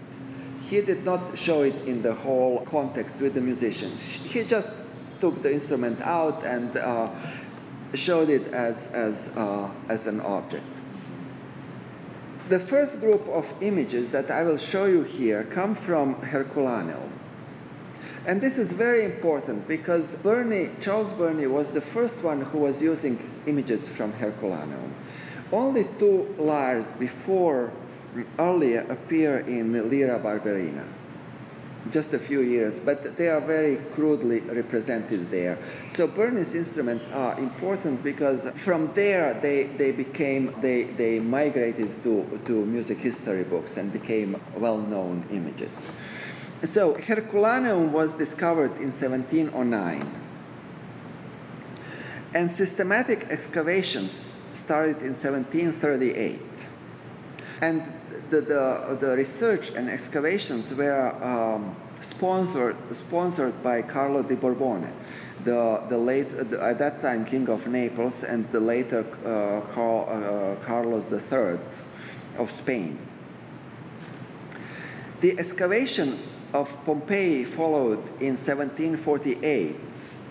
[0.60, 4.72] he did not show it in the whole context with the musicians he just
[5.20, 7.08] took the instrument out and uh,
[7.96, 10.66] showed it as, as, uh, as an object.
[12.48, 17.10] The first group of images that I will show you here come from Herculaneum.
[18.26, 23.18] And this is very important because Charles Burney was the first one who was using
[23.46, 24.94] images from Herculaneum.
[25.52, 27.70] Only two lyres before
[28.38, 30.86] earlier appear in Lyra Barberina
[31.90, 35.58] just a few years, but they are very crudely represented there.
[35.90, 42.40] So Burney's instruments are important because from there they, they became, they, they migrated to,
[42.46, 45.90] to music history books and became well-known images.
[46.64, 50.24] So Herculaneum was discovered in 1709
[52.34, 56.40] and systematic excavations started in 1738.
[57.60, 57.82] And
[58.30, 64.92] the, the, the research and excavations were um, sponsored, sponsored by Carlo di Borbone,
[65.44, 70.08] the, the late, the, at that time King of Naples, and the later uh, Carl,
[70.08, 71.58] uh, Carlos III
[72.36, 72.98] of Spain.
[75.24, 79.74] The excavations of Pompeii followed in 1748,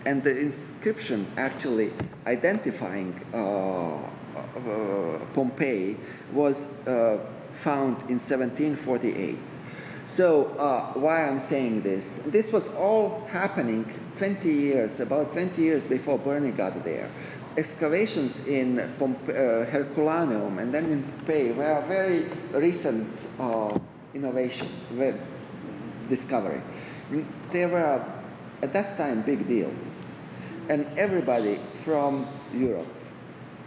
[0.05, 1.91] and the inscription actually
[2.27, 5.97] identifying uh, uh Pompeii
[6.31, 7.17] was uh,
[7.53, 9.39] found in 1748.
[10.05, 12.17] So uh, why I'm saying this?
[12.27, 17.09] This was all happening 20 years, about 20 years before Burney got there.
[17.57, 23.79] Excavations in Pompe- uh, Herculaneum and then in Pompeii were very recent uh,
[24.13, 24.67] innovation,
[26.09, 26.61] discovery.
[27.51, 28.03] They were
[28.61, 29.73] at that time big deal.
[30.69, 32.87] And everybody from Europe,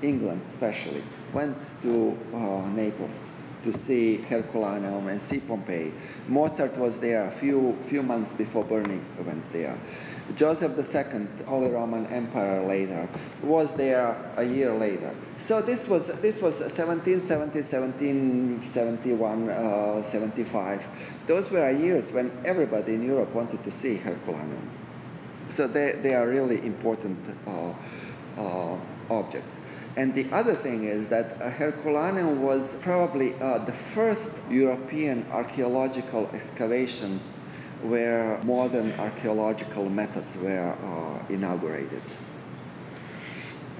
[0.03, 3.31] England especially, went to uh, Naples
[3.65, 5.93] to see Herculaneum and see Pompeii.
[6.29, 9.79] Mozart was there a few, few months before Burney went there.
[10.35, 13.09] Joseph II, Holy Roman Emperor later,
[13.43, 15.15] was there a year later.
[15.39, 20.89] So this was, this was 1770, 1771, uh, 75.
[21.27, 24.71] Those were years when everybody in Europe wanted to see Herculaneum.
[25.49, 27.73] So they, they are really important uh,
[28.37, 28.77] uh,
[29.09, 29.61] objects.
[29.97, 36.29] And the other thing is that uh, Herculaneum was probably uh, the first European archaeological
[36.35, 37.21] excavation
[37.83, 42.03] where modern archaeological methods were uh, inaugurated.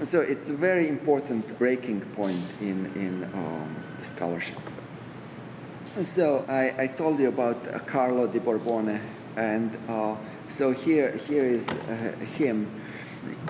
[0.03, 4.59] So it's a very important breaking point in, in um, the scholarship.
[6.03, 9.01] So I, I, told you about uh, Carlo di Borbone,
[9.35, 10.15] and uh,
[10.49, 12.67] so here, here is uh, him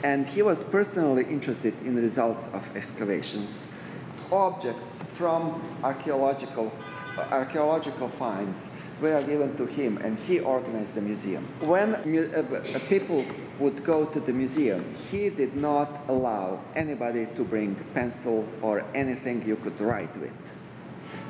[0.04, 3.68] and he was personally interested in the results of excavations.
[4.32, 6.72] Objects from archaeological,
[7.32, 8.70] archaeological finds
[9.02, 11.46] were given to him and he organized the museum.
[11.62, 13.26] When uh, uh, people
[13.60, 19.46] would go to the museum, he did not allow anybody to bring pencil or anything
[19.46, 20.34] you could write with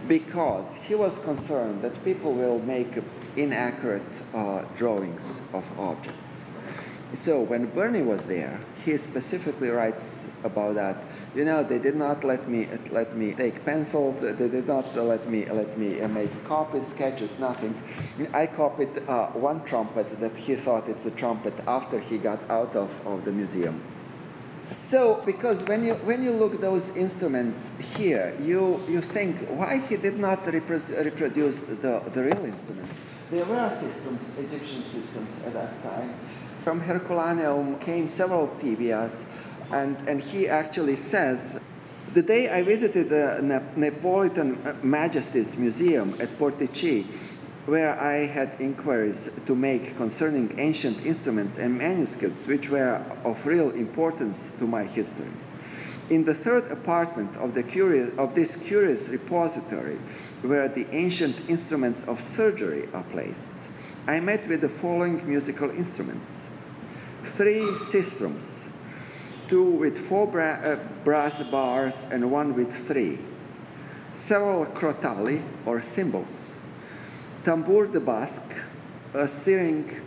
[0.08, 2.88] because he was concerned that people will make
[3.36, 6.46] inaccurate uh, drawings of objects.
[7.14, 10.98] So when Burney was there, he specifically writes about that.
[11.36, 14.14] You know, they did not let me let me take pencil.
[14.14, 17.76] They did not let me let me uh, make copies, sketches, nothing.
[18.34, 22.76] I copied uh, one trumpet that he thought it's a trumpet after he got out
[22.76, 23.82] of, of the museum.
[24.70, 29.96] So, because when you when you look those instruments here, you you think why he
[29.96, 33.00] did not repro- reproduce the, the real instruments.
[33.32, 36.14] There were sistrums, Egyptian sistrums at that time.
[36.64, 39.28] From Herculaneum came several tibias,
[39.72, 41.60] and and he actually says.
[42.14, 47.06] The day I visited the Neapolitan uh, Majesty's Museum at Portici,
[47.68, 53.72] where I had inquiries to make concerning ancient instruments and manuscripts which were of real
[53.72, 55.30] importance to my history.
[56.10, 60.00] In the third apartment of, the curious, of this curious repository,
[60.42, 63.52] where the ancient instruments of surgery are placed,
[64.08, 66.48] I met with the following musical instruments
[67.24, 68.67] three sistrums,
[69.48, 73.18] two with four bra- uh, brass bars and one with three,
[74.14, 76.56] several crotali or cymbals,
[77.44, 78.56] tambour de basque,
[79.14, 80.02] a syringe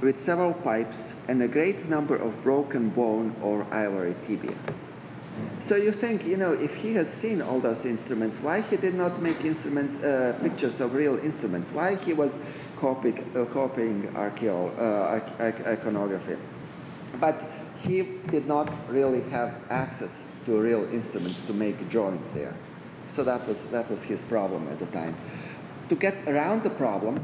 [0.00, 4.56] with several pipes, and a great number of broken bone or ivory tibia.
[5.60, 8.94] So you think, you know, if he has seen all those instruments, why he did
[8.94, 11.70] not make instrument uh, pictures of real instruments?
[11.70, 12.36] Why he was
[12.78, 15.20] copying, uh, copying archeo, uh,
[15.66, 16.36] iconography?
[17.20, 17.42] But
[17.80, 22.54] he did not really have access to real instruments to make joints there.
[23.08, 25.16] So that was, that was his problem at the time
[25.90, 27.22] to get around the problem,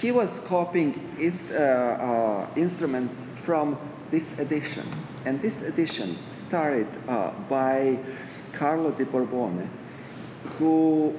[0.00, 3.78] he was copying his, uh, uh, instruments from
[4.10, 4.86] this edition.
[5.24, 7.98] And this edition started uh, by
[8.52, 9.68] Carlo di Borbone,
[10.58, 11.16] who,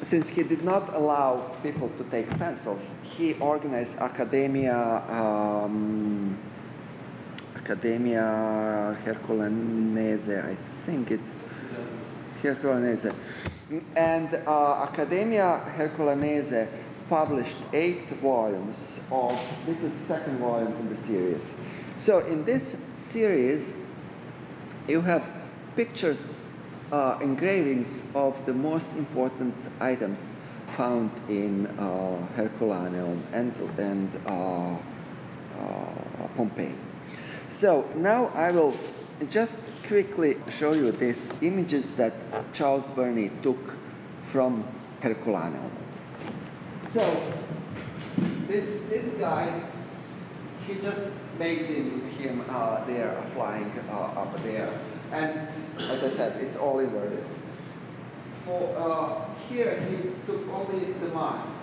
[0.00, 6.38] since he did not allow people to take pencils, he organized Academia, um,
[7.62, 11.44] Academia Herculanese, I think it's
[12.42, 13.14] Herculanese.
[13.94, 16.66] And uh, Academia Herculanese
[17.10, 21.54] published eight volumes of, this is second volume in the series.
[21.98, 23.74] So in this series,
[24.88, 25.28] you have
[25.76, 26.40] pictures,
[26.90, 34.76] uh, engravings of the most important items found in uh, Herculaneum and, and uh,
[35.60, 36.74] uh Pompeii.
[37.50, 38.76] So now I will
[39.28, 42.14] just quickly show you these images that
[42.52, 43.58] Charles Burney took
[44.22, 44.64] from
[45.02, 45.70] Herculaneum.
[46.92, 47.02] So
[48.46, 49.62] this, this guy,
[50.64, 51.10] he just
[51.40, 54.70] made him, him uh, there, flying uh, up there.
[55.10, 55.48] And
[55.90, 57.24] as I said, it's all inverted.
[58.46, 61.58] For uh, here, he took only the mask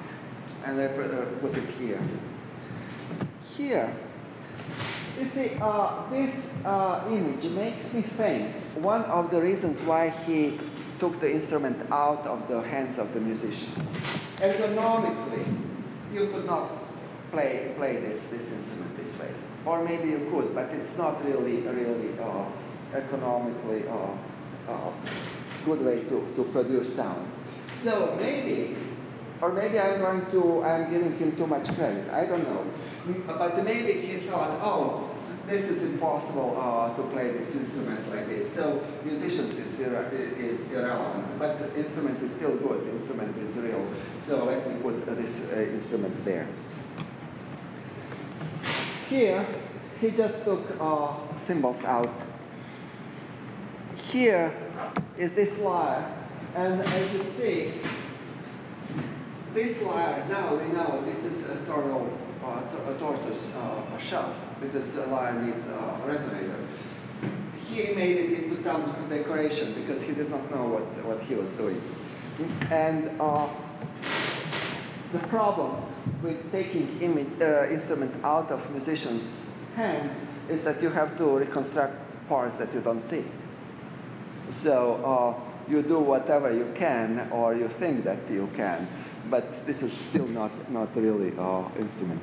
[0.65, 2.01] and I put it here.
[3.55, 3.93] Here,
[5.19, 10.59] you see, uh, this uh, image makes me think one of the reasons why he
[10.99, 13.71] took the instrument out of the hands of the musician.
[14.37, 15.45] Ergonomically,
[16.13, 16.69] you could not
[17.31, 19.29] play, play this, this instrument this way.
[19.65, 22.45] Or maybe you could, but it's not really, really uh,
[22.93, 24.91] economically uh, uh,
[25.65, 27.29] good way to, to produce sound.
[27.75, 28.75] So maybe,
[29.41, 32.65] or maybe I'm going to, I'm giving him too much credit, I don't know.
[33.25, 35.09] But maybe he thought, oh,
[35.47, 38.51] this is impossible uh, to play this instrument like this.
[38.53, 42.85] So musicians is, ir is irrelevant, but the instrument is still good.
[42.85, 43.87] The instrument is real.
[44.21, 46.47] So let me put this uh, instrument there.
[49.09, 49.45] Here,
[50.01, 52.09] he just took uh, cymbals out.
[53.95, 54.53] Here
[55.17, 56.05] is this lyre,
[56.55, 57.73] and as you see,
[59.53, 65.07] this lyre, now we know it is a, uh, a tortoise uh, shell because the
[65.07, 66.65] lion needs a resonator.
[67.69, 71.51] He made it into some decoration because he did not know what, what he was
[71.53, 71.81] doing.
[72.71, 73.49] And uh,
[75.11, 75.81] the problem
[76.21, 82.27] with taking image, uh, instrument out of musicians' hands is that you have to reconstruct
[82.29, 83.23] parts that you don't see.
[84.51, 88.87] So uh, you do whatever you can, or you think that you can,
[89.29, 92.21] but this is still not, not really uh, instrument.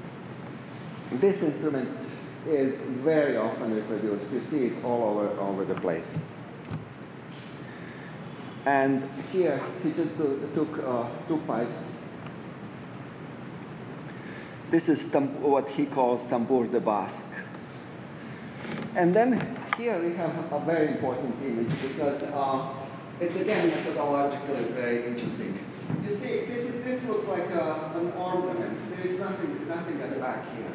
[1.13, 1.89] This instrument
[2.47, 4.33] is very often reproduced.
[4.33, 6.17] You see it all over, over the place.
[8.67, 11.97] And here he just took uh, two pipes.
[14.71, 17.27] This is what he calls tambour de basque.
[18.97, 22.73] And then here we have a very important image because uh,
[23.21, 25.59] it's again methodologically very interesting.
[26.03, 28.79] You see, this, is, this looks like a, an ornament.
[28.97, 30.73] There is nothing, nothing at the back here.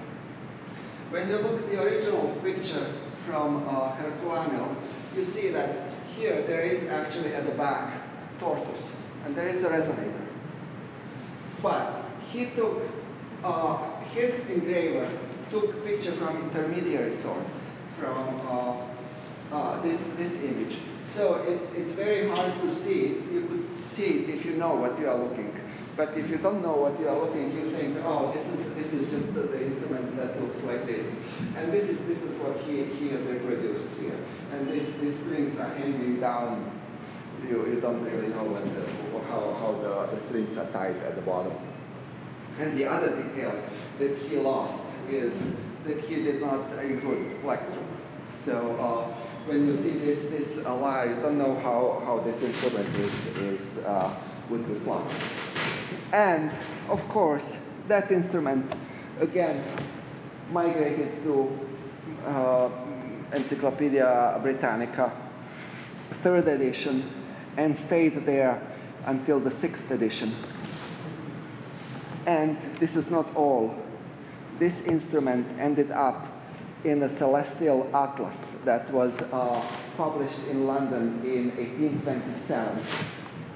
[1.09, 2.85] When you look at the original picture
[3.25, 4.77] from uh, Herculaneum,
[5.15, 7.93] you see that here there is actually at the back
[8.39, 8.91] tortoise,
[9.25, 10.21] and there is a resonator.
[11.63, 12.83] But he took,
[13.43, 15.09] uh, his engraver
[15.49, 17.67] took picture from intermediary source
[17.99, 18.77] from uh,
[19.51, 20.77] uh, this, this image.
[21.05, 23.17] So it's, it's very hard to see.
[23.33, 25.59] You could see it if you know what you are looking.
[25.99, 28.93] But if you don't know what you are looking, you think, oh, this is, this
[28.93, 31.19] is just the, the instrument that looks like this.
[31.57, 34.15] And this is, this is what he, he has reproduced here.
[34.53, 36.71] And this, these strings are hanging down.
[37.43, 41.17] You, you don't really know what the, how, how the, the strings are tied at
[41.17, 41.51] the bottom.
[42.59, 43.61] And the other detail
[43.99, 45.43] that he lost is
[45.83, 47.85] that he did not include plectrum.
[48.37, 49.03] So uh,
[49.49, 53.25] when you see this, this uh, lyre, you don't know how, how this instrument is,
[53.35, 54.15] is uh,
[54.49, 55.11] would be plucked.
[56.11, 56.51] And
[56.89, 57.57] of course,
[57.87, 58.71] that instrument
[59.19, 59.63] again
[60.51, 61.59] migrated to
[62.25, 62.69] uh,
[63.33, 65.11] Encyclopedia Britannica,
[66.09, 67.03] third edition,
[67.57, 68.61] and stayed there
[69.05, 70.33] until the sixth edition.
[72.25, 73.75] And this is not all.
[74.57, 76.27] This instrument ended up
[76.83, 79.65] in a celestial atlas that was uh,
[79.97, 82.83] published in London in 1827.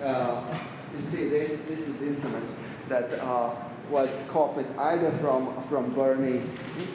[0.01, 0.59] Uh,
[0.95, 2.45] you see, this, this is instrument
[2.89, 3.55] that uh,
[3.89, 6.41] was copied either from, from Burney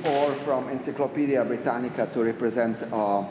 [0.04, 3.24] or from Encyclopedia Britannica to represent uh,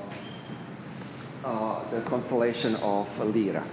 [1.43, 3.63] uh, the constellation of Lyra.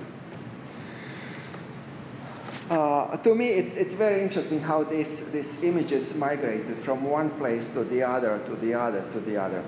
[2.71, 7.69] Uh, to me, it's, it's very interesting how these, these images migrated from one place
[7.69, 9.63] to the other, to the other, to the other.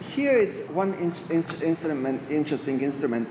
[0.00, 3.28] Here is one in, in, instrument, interesting instrument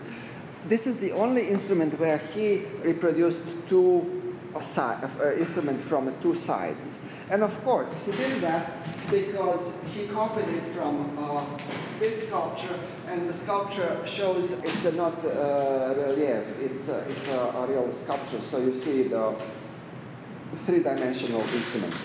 [0.67, 6.97] this is the only instrument where he reproduced two side, uh, instruments from two sides.
[7.29, 8.71] And of course, he did that
[9.09, 11.45] because he copied it from uh,
[11.99, 17.67] this sculpture, and the sculpture shows it's not uh, relief, it's a, it's a, a
[17.67, 18.41] real sculpture.
[18.41, 19.33] So you see the
[20.51, 21.95] three-dimensional instrument.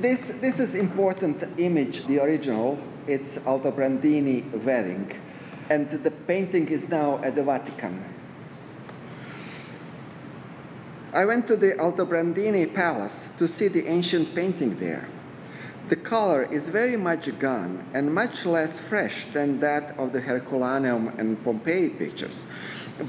[0.00, 2.78] This, this is important image, the original.
[3.06, 5.14] It's Aldobrandini wedding
[5.70, 8.04] and the painting is now at the Vatican.
[11.12, 15.08] I went to the Aldobrandini Palace to see the ancient painting there.
[15.88, 21.08] The color is very much gone and much less fresh than that of the Herculaneum
[21.18, 22.46] and Pompeii pictures.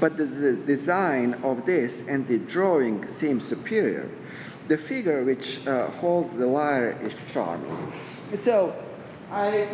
[0.00, 4.08] But the design of this and the drawing seem superior.
[4.66, 7.92] The figure which uh, holds the lyre is charming.
[8.34, 8.74] So
[9.30, 9.68] I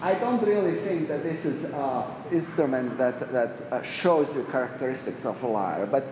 [0.00, 5.26] I don't really think that this is an instrument that, that uh, shows you characteristics
[5.26, 6.04] of a lyre, but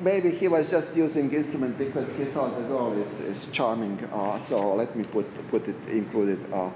[0.00, 4.38] maybe he was just using instrument because he thought the girl is, is charming, uh,
[4.38, 6.38] so let me put, put it included.
[6.52, 6.70] Uh.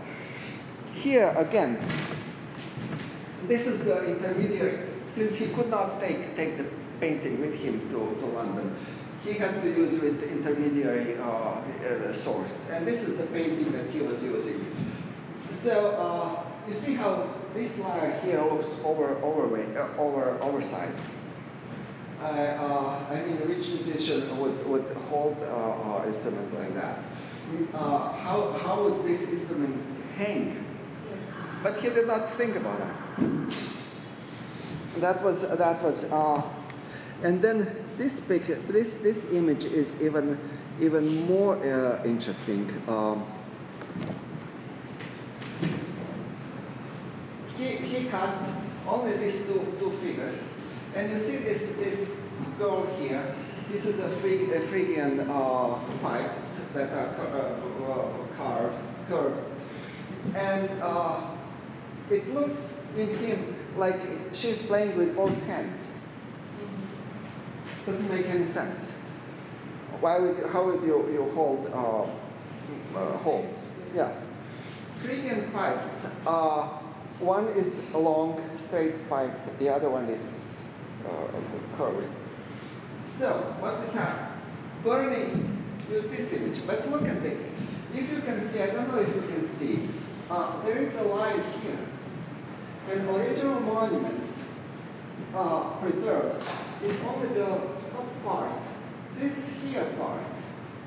[0.92, 1.78] Here again,
[3.46, 6.66] this is the intermediary, since he could not take, take the
[6.98, 8.74] painting with him to, to London,
[9.22, 12.68] he had to use with intermediary uh, uh, source.
[12.70, 14.64] And this is the painting that he was using.
[15.52, 21.02] So uh, you see how this lyre here looks over overweight, uh, over oversized.
[22.22, 26.98] Uh, uh, I mean, which musician would, would hold an uh, uh, instrument like that?
[27.74, 29.78] Uh, how, how would this instrument
[30.16, 30.64] hang?
[31.62, 32.94] But he did not think about that.
[35.00, 36.04] That was that was,
[37.22, 40.38] and then this picture, this this image is even
[40.80, 41.56] even more
[42.04, 42.70] interesting.
[42.86, 43.26] Um,
[47.56, 48.34] he, he cut
[48.86, 50.54] only these two, two figures.
[50.94, 52.20] And you see this, this
[52.58, 53.34] girl here.
[53.70, 59.40] This is a, Phryg, a Phrygian uh, pipes that are uh, uh, carved, curved.
[60.36, 61.22] And uh,
[62.10, 63.98] it looks in him like
[64.32, 65.90] she's playing with both hands.
[67.86, 68.92] Doesn't make any sense.
[70.00, 73.64] Why would you, how would you, you hold uh, uh, holes?
[73.94, 74.14] Yes.
[74.98, 76.80] Phrygian pipes are
[77.20, 80.60] one is a long straight pipe, the other one is
[81.06, 81.34] uh.
[83.18, 84.40] So, what is happening?
[84.82, 85.30] Burney
[85.90, 87.54] use this image, but look at this.
[87.94, 89.88] If you can see, I don't know if you can see,
[90.30, 91.78] uh, there is a line here.
[92.90, 94.34] An original monument
[95.34, 96.44] uh, preserved
[96.84, 98.62] is only the top part.
[99.18, 100.20] This here part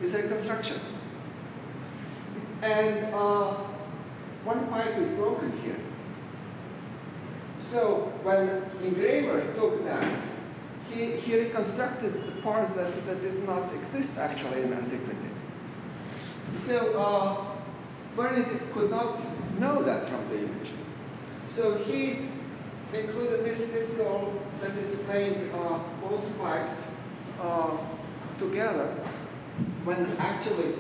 [0.02, 0.80] is a reconstruction.
[2.62, 3.54] And uh,
[4.44, 5.80] one pipe is broken here.
[7.70, 10.08] So when engraver took that,
[10.90, 15.30] he, he reconstructed the part that, that did not exist actually in antiquity.
[16.56, 17.46] So uh,
[18.16, 19.20] Burney could not
[19.60, 20.70] know that from the image.
[21.50, 22.30] So he
[22.94, 23.96] included this, this
[24.62, 26.82] that is playing uh, both pipes
[27.42, 27.78] uh,
[28.40, 28.96] together
[29.84, 30.74] when actually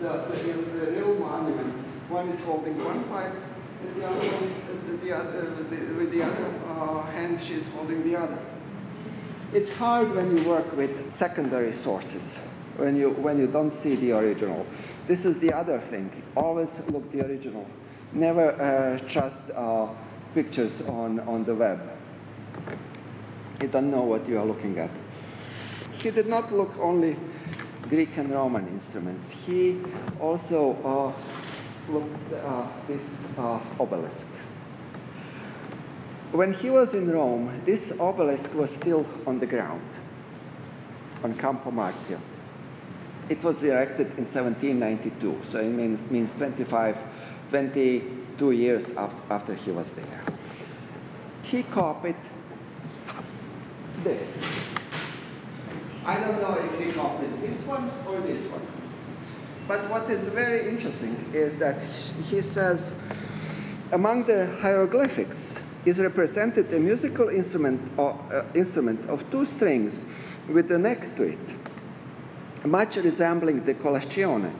[0.00, 1.74] the, the, the real monument,
[2.08, 3.34] one is holding one pipe,
[3.82, 8.02] and the other is the, the other, the, with the other uh, hand she's holding
[8.04, 8.38] the other.
[9.52, 12.38] It's hard when you work with secondary sources,
[12.76, 14.66] when you, when you don't see the original.
[15.06, 16.10] This is the other thing.
[16.36, 17.66] Always look the original.
[18.12, 19.88] Never uh, trust uh,
[20.34, 21.80] pictures on, on the web.
[23.60, 24.90] You don't know what you are looking at.
[25.92, 27.16] He did not look only
[27.88, 29.30] Greek and Roman instruments.
[29.30, 29.78] He
[30.18, 31.14] also
[31.88, 34.26] at uh, this uh, obelisk.
[36.32, 39.86] When he was in Rome, this obelisk was still on the ground,
[41.22, 42.18] on Campo Marzio.
[43.28, 46.98] It was erected in 1792, so it means, means 25,
[47.50, 50.24] 22 years after he was there.
[51.42, 52.16] He copied
[54.02, 54.44] this.
[56.04, 58.71] I don't know if he copied this one or this one.
[59.68, 61.80] But what is very interesting is that
[62.30, 62.94] he says
[63.92, 70.04] among the hieroglyphics is represented a musical instrument, or, uh, instrument of two strings
[70.48, 71.38] with a neck to it,
[72.64, 74.52] much resembling the colascione,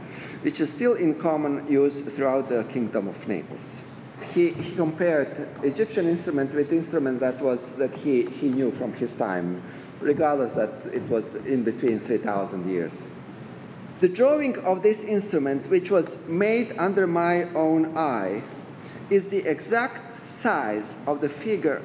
[0.43, 3.81] which is still in common use throughout the kingdom of Naples.
[4.35, 9.15] He, he compared Egyptian instrument with instrument that was that he, he knew from his
[9.15, 9.63] time
[10.01, 13.05] regardless that it was in between 3,000 years.
[14.03, 18.43] The drawing of this instrument, which was made under my own eye,
[19.11, 21.81] is the exact size of the figure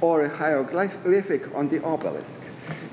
[0.00, 2.40] or a hieroglyphic on the obelisk.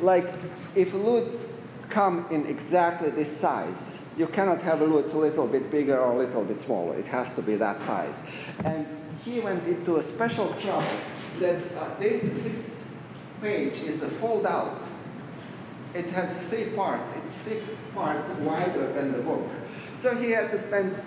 [0.01, 0.27] Like
[0.75, 1.45] if lutes
[1.89, 6.11] come in exactly this size, you cannot have a lute a little bit bigger or
[6.11, 6.97] a little bit smaller.
[6.97, 8.23] It has to be that size.
[8.65, 8.85] And
[9.23, 10.97] he went into a special trouble
[11.39, 12.83] that uh, this, this
[13.41, 14.83] page is a fold out.
[15.93, 17.15] It has three parts.
[17.17, 17.61] It's three
[17.93, 19.47] parts wider than the book.
[19.95, 20.99] So he had to spend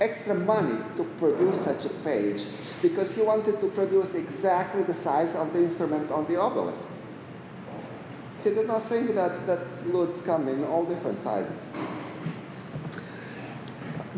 [0.00, 2.44] extra money to produce such a page
[2.82, 6.88] because he wanted to produce exactly the size of the instrument on the obelisk.
[8.44, 11.66] He did not think that, that lutes come in all different sizes.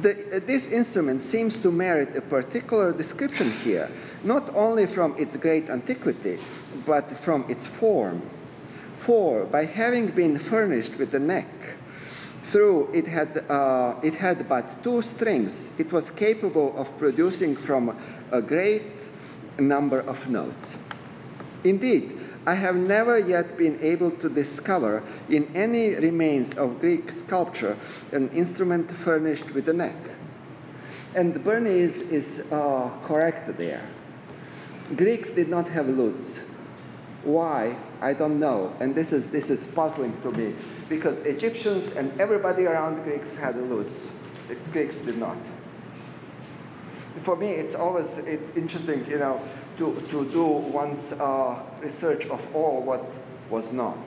[0.01, 3.91] The, this instrument seems to merit a particular description here,
[4.23, 6.39] not only from its great antiquity,
[6.87, 8.23] but from its form.
[8.99, 11.47] For by having been furnished with a neck,
[12.43, 17.97] through it had, uh, it had but two strings, it was capable of producing from
[18.33, 18.83] a great
[19.59, 20.77] number of notes.
[21.65, 27.77] Indeed, I have never yet been able to discover in any remains of Greek sculpture
[28.13, 29.97] an instrument furnished with a neck.
[31.15, 33.89] And Burney is, is uh, correct there.
[34.97, 36.39] Greeks did not have lutes.
[37.25, 37.77] Why?
[38.01, 38.75] I don't know.
[38.81, 40.55] And this is, this is puzzling to me
[40.89, 44.07] because Egyptians and everybody around Greeks had lutes.
[44.49, 45.37] The Greeks did not.
[47.23, 49.43] For me, it's always it's interesting, you know,
[49.79, 53.05] to, to do one's uh, research of all what
[53.51, 53.99] was not.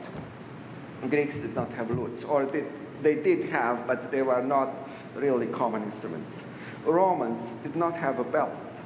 [1.09, 2.65] Greeks did not have lutes, or they,
[3.01, 4.69] they did have, but they were not
[5.15, 6.41] really common instruments.
[6.85, 8.77] Romans did not have bells.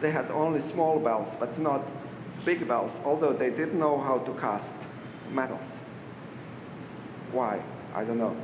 [0.00, 1.82] They had only small bells, but not
[2.44, 4.74] big bells, although they didn't know how to cast
[5.32, 5.66] metals.
[7.32, 7.62] Why?
[7.94, 8.36] I don't know.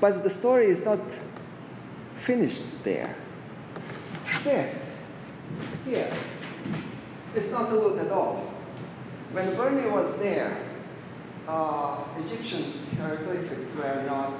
[0.00, 1.00] But the story is not
[2.14, 3.14] finished there.
[4.44, 5.00] This,
[5.84, 6.12] here,
[7.34, 8.52] it's not a lute at all.
[9.32, 10.56] When Burney was there,
[11.48, 12.64] uh, Egyptian
[12.96, 14.34] hieroglyphics were not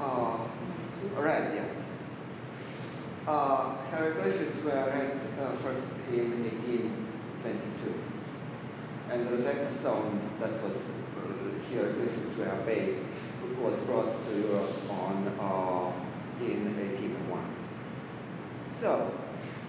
[0.00, 0.38] uh,
[1.16, 1.70] read yet.
[3.26, 8.01] Uh, hieroglyphics were read uh, first in 1822
[9.12, 13.02] and the Rosetta Stone that was uh, hieroglyphs were based
[13.60, 15.92] was brought to Europe on uh,
[16.42, 17.56] in 1801.
[18.74, 19.12] So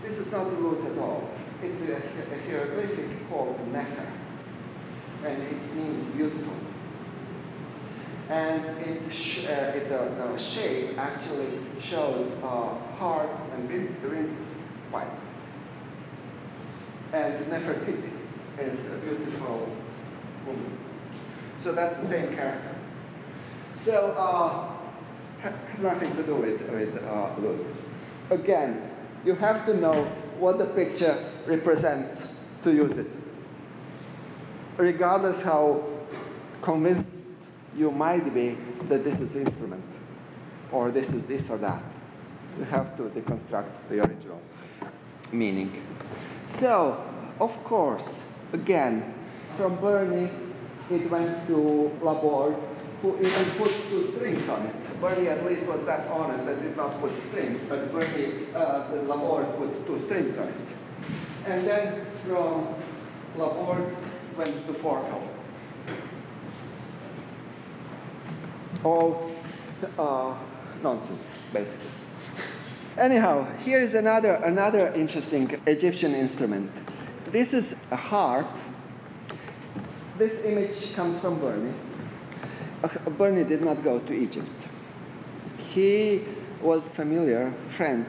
[0.02, 1.30] this is not a lute at all.
[1.62, 4.08] It's a, a hieroglyphic called Nefer,
[5.26, 6.54] and it means beautiful.
[8.30, 9.02] And it,
[9.46, 14.38] uh, it uh, the shape actually shows a heart and wind,
[14.90, 15.08] pipe.
[17.12, 18.13] And Nefertiti
[18.60, 19.70] is a beautiful
[20.46, 20.78] woman.
[21.62, 22.76] So that's the same character.
[23.76, 24.74] So uh,
[25.42, 27.30] has nothing to do with, with uh.
[28.34, 28.90] Again,
[29.26, 30.04] you have to know
[30.40, 33.08] what the picture represents to use it.
[34.78, 35.84] Regardless how
[36.62, 37.24] convinced
[37.76, 39.84] you might be that this is instrument
[40.72, 41.84] or this is this or that.
[42.58, 44.42] You have to deconstruct the original
[45.32, 45.82] meaning.
[46.48, 47.04] So,
[47.40, 48.20] of course,
[48.54, 49.14] again,
[49.58, 50.30] from Burney,
[50.90, 52.56] it went to Laborde,
[53.02, 55.02] who even put two strings on it.
[55.02, 59.58] Burney at least was that honest that did not put strings, but Burney, uh, Laborde
[59.58, 60.56] puts two strings on it.
[61.46, 62.74] And then from
[63.36, 63.96] Laborde
[64.38, 65.28] went to Forkel.
[68.84, 69.32] All
[69.98, 70.36] uh,
[70.82, 71.90] nonsense, basically.
[72.98, 76.72] Anyhow, here is another, another interesting Egyptian instrument.
[77.34, 78.46] This is a harp.
[80.20, 81.74] This image comes from Burney.
[83.18, 84.54] Burney did not go to Egypt.
[85.58, 86.26] He
[86.62, 88.06] was familiar, friend,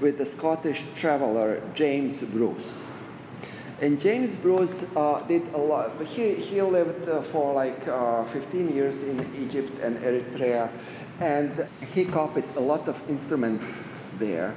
[0.00, 2.82] with the Scottish traveler James Bruce.
[3.80, 5.92] And James Bruce uh, did a lot.
[6.02, 10.68] He, he lived uh, for like uh, 15 years in Egypt and Eritrea,
[11.20, 13.84] and he copied a lot of instruments
[14.18, 14.52] there.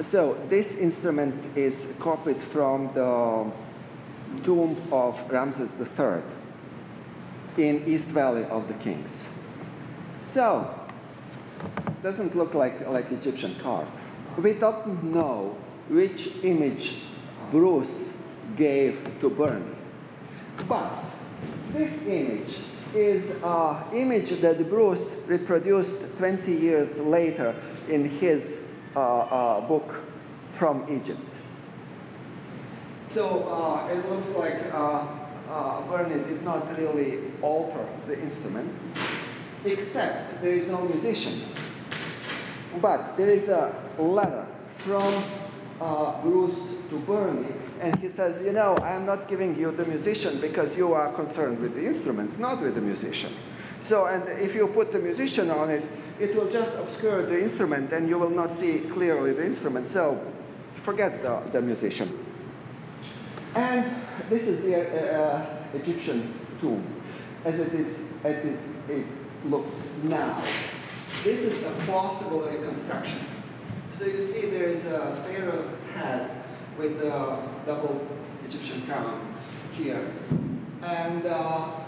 [0.00, 3.50] So this instrument is copied from the
[4.42, 6.22] tomb of Ramses III
[7.58, 9.28] in East Valley of the Kings.
[10.22, 10.74] So,
[12.02, 13.88] doesn't look like, like Egyptian carp.
[14.38, 15.56] We don't know
[15.88, 17.02] which image
[17.50, 18.16] Bruce
[18.56, 19.76] gave to Burney.
[20.66, 21.04] But
[21.72, 22.58] this image
[22.94, 27.54] is an image that Bruce reproduced 20 years later
[27.88, 30.00] in his uh, book
[30.50, 31.20] from Egypt.
[33.08, 35.06] So uh, it looks like uh,
[35.48, 38.72] uh, Burney did not really alter the instrument,
[39.64, 41.40] except there is no musician.
[42.80, 44.46] But there is a letter
[44.78, 45.24] from
[46.22, 50.76] Bruce to Burney, and he says, You know, I'm not giving you the musician because
[50.76, 53.32] you are concerned with the instrument, not with the musician.
[53.82, 55.82] So, and if you put the musician on it,
[56.20, 59.88] it will just obscure the instrument and you will not see clearly the instrument.
[59.88, 60.20] So,
[60.82, 62.26] forget the, the musician.
[63.54, 63.90] And
[64.28, 66.84] this is the uh, Egyptian tomb
[67.44, 68.44] as it is, as
[68.88, 69.06] it
[69.46, 70.44] looks now.
[71.24, 73.20] This is a possible reconstruction.
[73.98, 76.30] So you see there is a pharaoh head
[76.78, 78.06] with the double
[78.46, 79.34] Egyptian crown
[79.72, 80.06] here.
[80.82, 81.79] And, uh,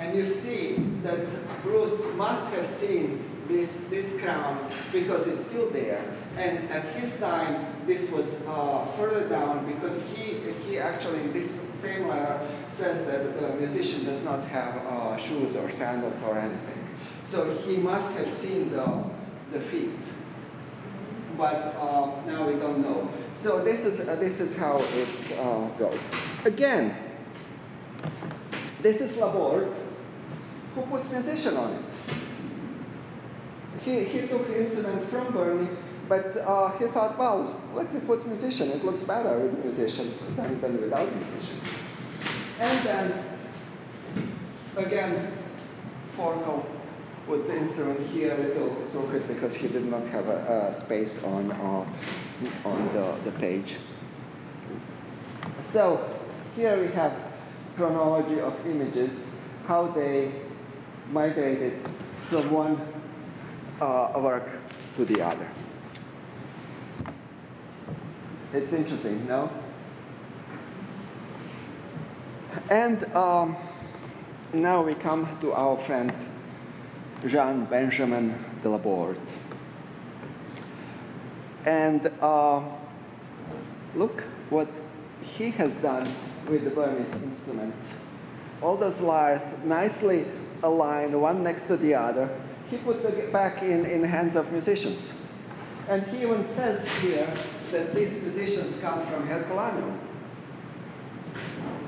[0.00, 1.20] and you see that
[1.62, 4.58] Bruce must have seen this, this crown
[4.90, 6.02] because it's still there.
[6.36, 11.68] And at his time, this was uh, further down because he, he actually, in this
[11.82, 12.40] same letter,
[12.70, 16.88] says that the musician does not have uh, shoes or sandals or anything.
[17.24, 19.04] So he must have seen the,
[19.52, 19.90] the feet.
[21.36, 23.10] But uh, now we don't know.
[23.36, 26.00] So this is, uh, this is how it uh, goes.
[26.44, 26.94] Again,
[28.82, 29.70] this is Laborde,
[30.74, 31.84] who put musician on it.
[33.80, 35.68] He, he took instrument from Burney,
[36.08, 38.70] but uh, he thought, well, let me put musician.
[38.70, 41.58] It looks better with musician than, than without musician.
[42.60, 43.24] And then,
[44.76, 45.32] again,
[46.16, 46.66] Forkel
[47.26, 51.52] put the instrument here little crooked because he did not have a, a space on,
[51.52, 51.86] uh,
[52.64, 53.76] on the, the page.
[55.64, 56.18] So
[56.56, 57.12] here we have
[57.76, 59.26] chronology of images,
[59.66, 60.32] how they
[61.10, 61.74] migrated
[62.28, 62.80] from one
[63.80, 64.48] uh, work
[64.96, 65.48] to the other.
[68.52, 69.50] It's interesting, no?
[72.68, 73.56] And um,
[74.52, 76.12] now we come to our friend
[77.26, 79.18] Jean Benjamin Delaborde.
[81.64, 82.62] And uh,
[83.94, 84.68] look what
[85.22, 86.08] he has done
[86.48, 87.92] with the Burney's instruments.
[88.62, 90.26] All those lyres nicely
[90.62, 92.28] aligned, one next to the other.
[92.70, 95.12] He put them back in, in hands of musicians.
[95.88, 97.32] And he even says here
[97.72, 99.98] that these musicians come from Herculaneum.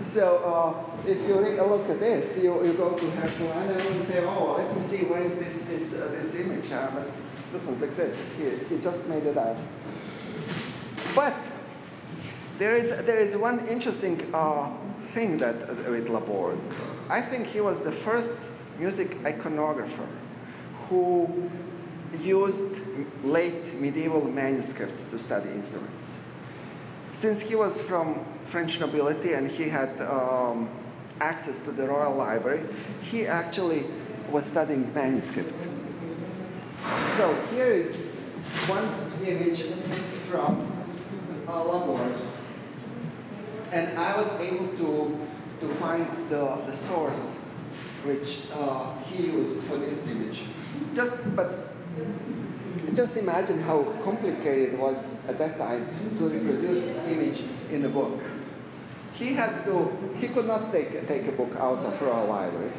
[0.05, 4.57] So uh, if you look at this, you, you go to Herculaneum and say, oh,
[4.59, 6.73] let me see, where is this, this, uh, this image?
[6.73, 8.19] Uh, but it doesn't exist.
[8.37, 9.57] He, he just made it up.
[11.15, 11.35] But
[12.59, 14.71] there is, there is one interesting uh,
[15.13, 16.59] thing that uh, with Laborde.
[17.11, 18.33] I think he was the first
[18.79, 20.07] music iconographer
[20.89, 21.51] who
[22.21, 22.77] used
[23.25, 26.13] late medieval manuscripts to study instruments.
[27.15, 30.69] Since he was from French nobility and he had um,
[31.21, 32.65] access to the royal library,
[33.03, 33.85] he actually
[34.31, 35.67] was studying manuscripts.
[37.17, 37.95] So here is
[38.67, 38.89] one
[39.25, 39.63] image
[40.29, 40.73] from
[41.49, 42.15] uh,
[43.73, 45.29] and I was able to,
[45.61, 47.39] to find the, the source
[48.05, 50.43] which uh, he used for this image.
[50.95, 51.75] Just, but
[52.95, 55.87] just imagine how complicated it was at that time
[56.19, 58.21] to reproduce image in a book.
[59.15, 62.73] He had to, he could not take, take a book out of Royal Library.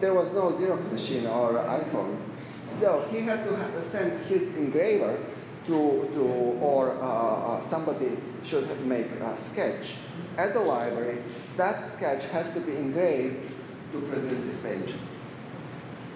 [0.00, 2.18] there was no Xerox machine or iPhone.
[2.66, 5.18] So he had to send his engraver
[5.66, 6.22] to, to
[6.60, 9.94] or uh, uh, somebody should make a sketch
[10.36, 11.22] at the library.
[11.56, 13.53] That sketch has to be engraved
[13.94, 14.94] to produce this page.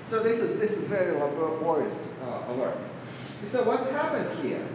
[0.08, 2.76] So this is, this is very laborious uh, work.
[3.44, 4.66] So what happened here?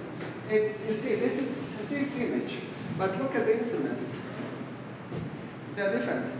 [0.49, 2.59] It's, you see, this is this image,
[2.97, 4.19] but look at the instruments.
[5.75, 6.31] They're different.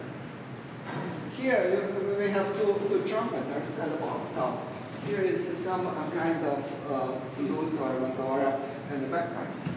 [1.36, 4.60] Here you, we have two, two trumpeters at the top.
[5.08, 9.68] Here is some kind of uh, lute or mandora and the bagpipes.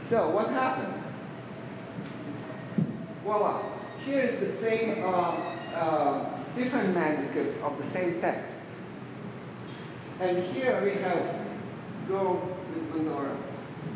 [0.00, 0.94] So what happened?
[3.24, 3.62] Voila.
[4.06, 8.62] Here is the same uh, uh, different manuscript of the same text.
[10.20, 11.40] And here we have
[12.08, 12.42] go
[12.74, 13.36] with mandora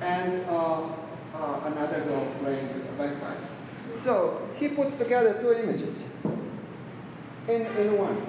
[0.01, 0.87] and uh,
[1.35, 3.55] uh, another girl playing bagpipes.
[3.95, 6.03] So he put together two images
[7.49, 8.27] in, in one.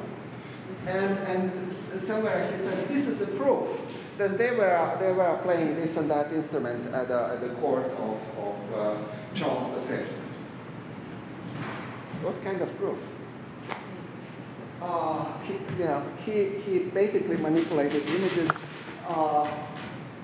[0.88, 3.82] And, and somewhere he says, this is a proof
[4.18, 7.86] that they were, they were playing this and that instrument at the, at the court
[7.86, 8.98] of, of uh,
[9.34, 9.96] Charles V.
[12.22, 12.98] What kind of proof?
[14.88, 18.52] Uh, he, you know, he, he basically manipulated images.
[19.08, 19.50] Uh,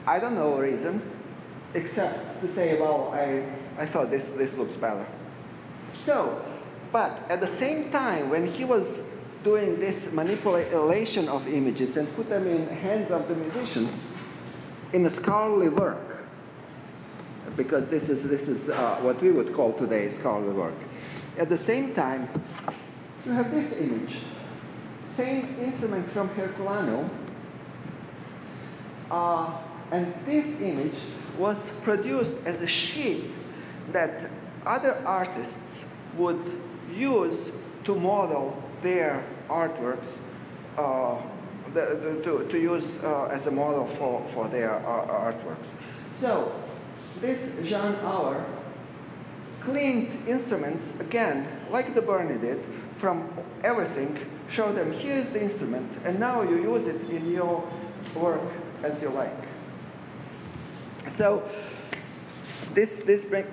[0.05, 1.01] I don't know a reason
[1.73, 3.43] except to say, well, I,
[3.81, 5.05] I thought this, this looks better.
[5.93, 6.45] So,
[6.91, 9.01] but at the same time, when he was
[9.43, 14.13] doing this manipulation of images and put them in hands of the musicians
[14.93, 16.23] in a scholarly work,
[17.57, 20.75] because this is, this is uh, what we would call today scholarly work.
[21.39, 22.29] At the same time,
[23.25, 24.19] you have this image,
[25.11, 27.09] same instruments from Herculaneum,
[29.09, 29.57] uh,
[29.91, 30.97] and this image
[31.37, 33.25] was produced as a sheet
[33.91, 34.29] that
[34.65, 35.87] other artists
[36.17, 36.39] would
[36.93, 37.51] use
[37.83, 40.17] to model their artworks,
[40.77, 41.17] uh,
[41.73, 45.67] the, the, to, to use uh, as a model for, for their uh, artworks.
[46.11, 46.51] So,
[47.19, 48.45] this Jean Auer
[49.61, 52.63] cleaned instruments, again, like the Burney did,
[52.97, 53.29] from
[53.63, 54.17] everything,
[54.51, 57.67] show them, here's the instrument, and now you use it in your
[58.15, 58.41] work
[58.83, 59.33] as you like.
[61.09, 61.49] So
[62.73, 63.45] this, this bring,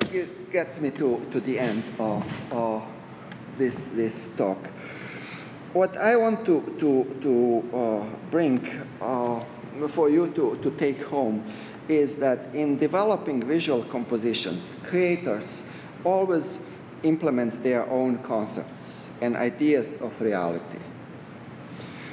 [0.53, 2.81] gets me to, to the end of uh,
[3.57, 4.59] this, this talk.
[5.73, 8.67] What I want to, to, to uh, bring
[9.01, 9.41] uh,
[9.89, 11.53] for you to, to take home
[11.89, 15.63] is that in developing visual compositions, creators
[16.05, 16.59] always
[17.03, 20.79] implement their own concepts and ideas of reality.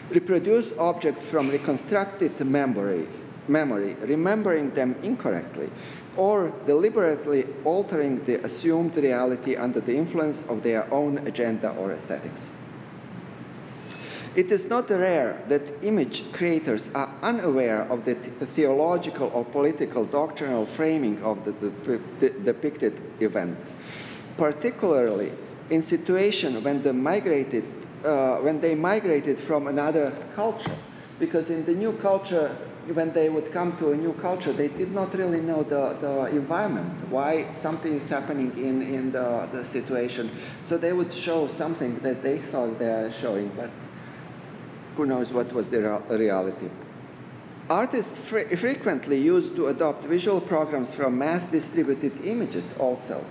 [0.10, 3.08] Reproduce objects from reconstructed memory
[3.48, 5.70] memory, remembering them incorrectly,
[6.18, 12.48] or deliberately altering the assumed reality under the influence of their own agenda or aesthetics.
[14.36, 20.66] It is not rare that image creators are unaware of the theological or political doctrinal
[20.66, 22.00] framing of the,
[22.44, 23.58] depicted event,
[24.38, 25.32] particularly
[25.70, 27.64] in situations when, the migrated,
[28.06, 30.76] uh, when they migrated from another culture.
[31.20, 32.56] Because in the new culture,
[32.94, 36.26] when they would come to a new culture, they did not really know the, the
[36.28, 40.30] environment, why something is happening in, in the, the situation.
[40.66, 43.72] So they would show something that they thought they are showing, but
[44.96, 46.70] who knows what was the reality.
[47.70, 53.26] Artists fre frequently used to adopt visual programs from mass distributed images also.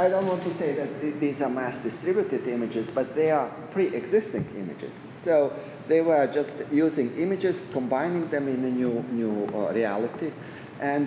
[0.00, 4.46] I don't want to say that these are mass distributed images, but they are pre-existing
[4.56, 4.98] images.
[5.22, 5.52] So
[5.88, 10.32] they were just using images, combining them in a new, new uh, reality,
[10.80, 11.06] and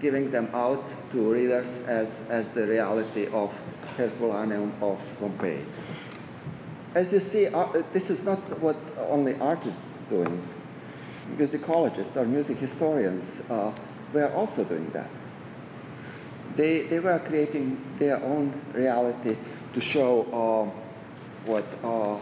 [0.00, 0.82] giving them out
[1.12, 3.56] to readers as, as the reality of
[3.96, 5.64] Herculaneum of Pompeii.
[6.96, 8.76] As you see, uh, this is not what
[9.08, 10.42] only artists doing.
[11.36, 13.70] Musicologists or music historians uh,
[14.12, 15.08] were also doing that.
[16.56, 19.36] They, they were creating their own reality
[19.72, 20.84] to show uh,
[21.46, 22.18] what uh,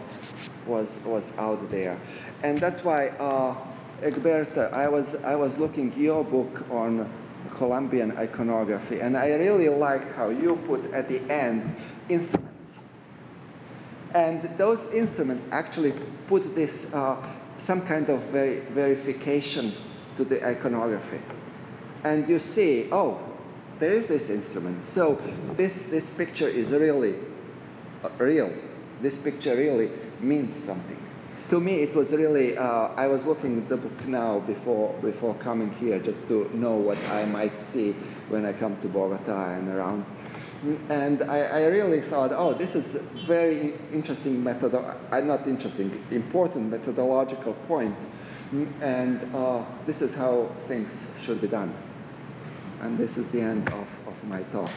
[0.65, 1.99] was, was out there.
[2.43, 3.55] And that's why, uh,
[4.01, 7.09] Egberto, I was, I was looking your book on
[7.51, 11.75] Colombian iconography, and I really liked how you put at the end
[12.09, 12.79] instruments.
[14.13, 15.93] And those instruments actually
[16.27, 17.17] put this, uh,
[17.57, 19.71] some kind of very verification
[20.17, 21.19] to the iconography.
[22.03, 23.19] And you see, oh,
[23.79, 24.83] there is this instrument.
[24.83, 25.21] So
[25.57, 27.15] this, this picture is really
[28.03, 28.51] uh, real
[29.03, 30.97] this picture really means something.
[31.49, 35.35] To me, it was really, uh, I was looking at the book now before, before
[35.35, 37.91] coming here just to know what I might see
[38.29, 40.05] when I come to Bogota and around.
[40.87, 42.93] And I, I really thought, oh, this is
[43.27, 47.97] very interesting method, uh, not interesting, important methodological point.
[48.81, 51.73] And uh, this is how things should be done.
[52.83, 54.69] And this is the end of, of my talk.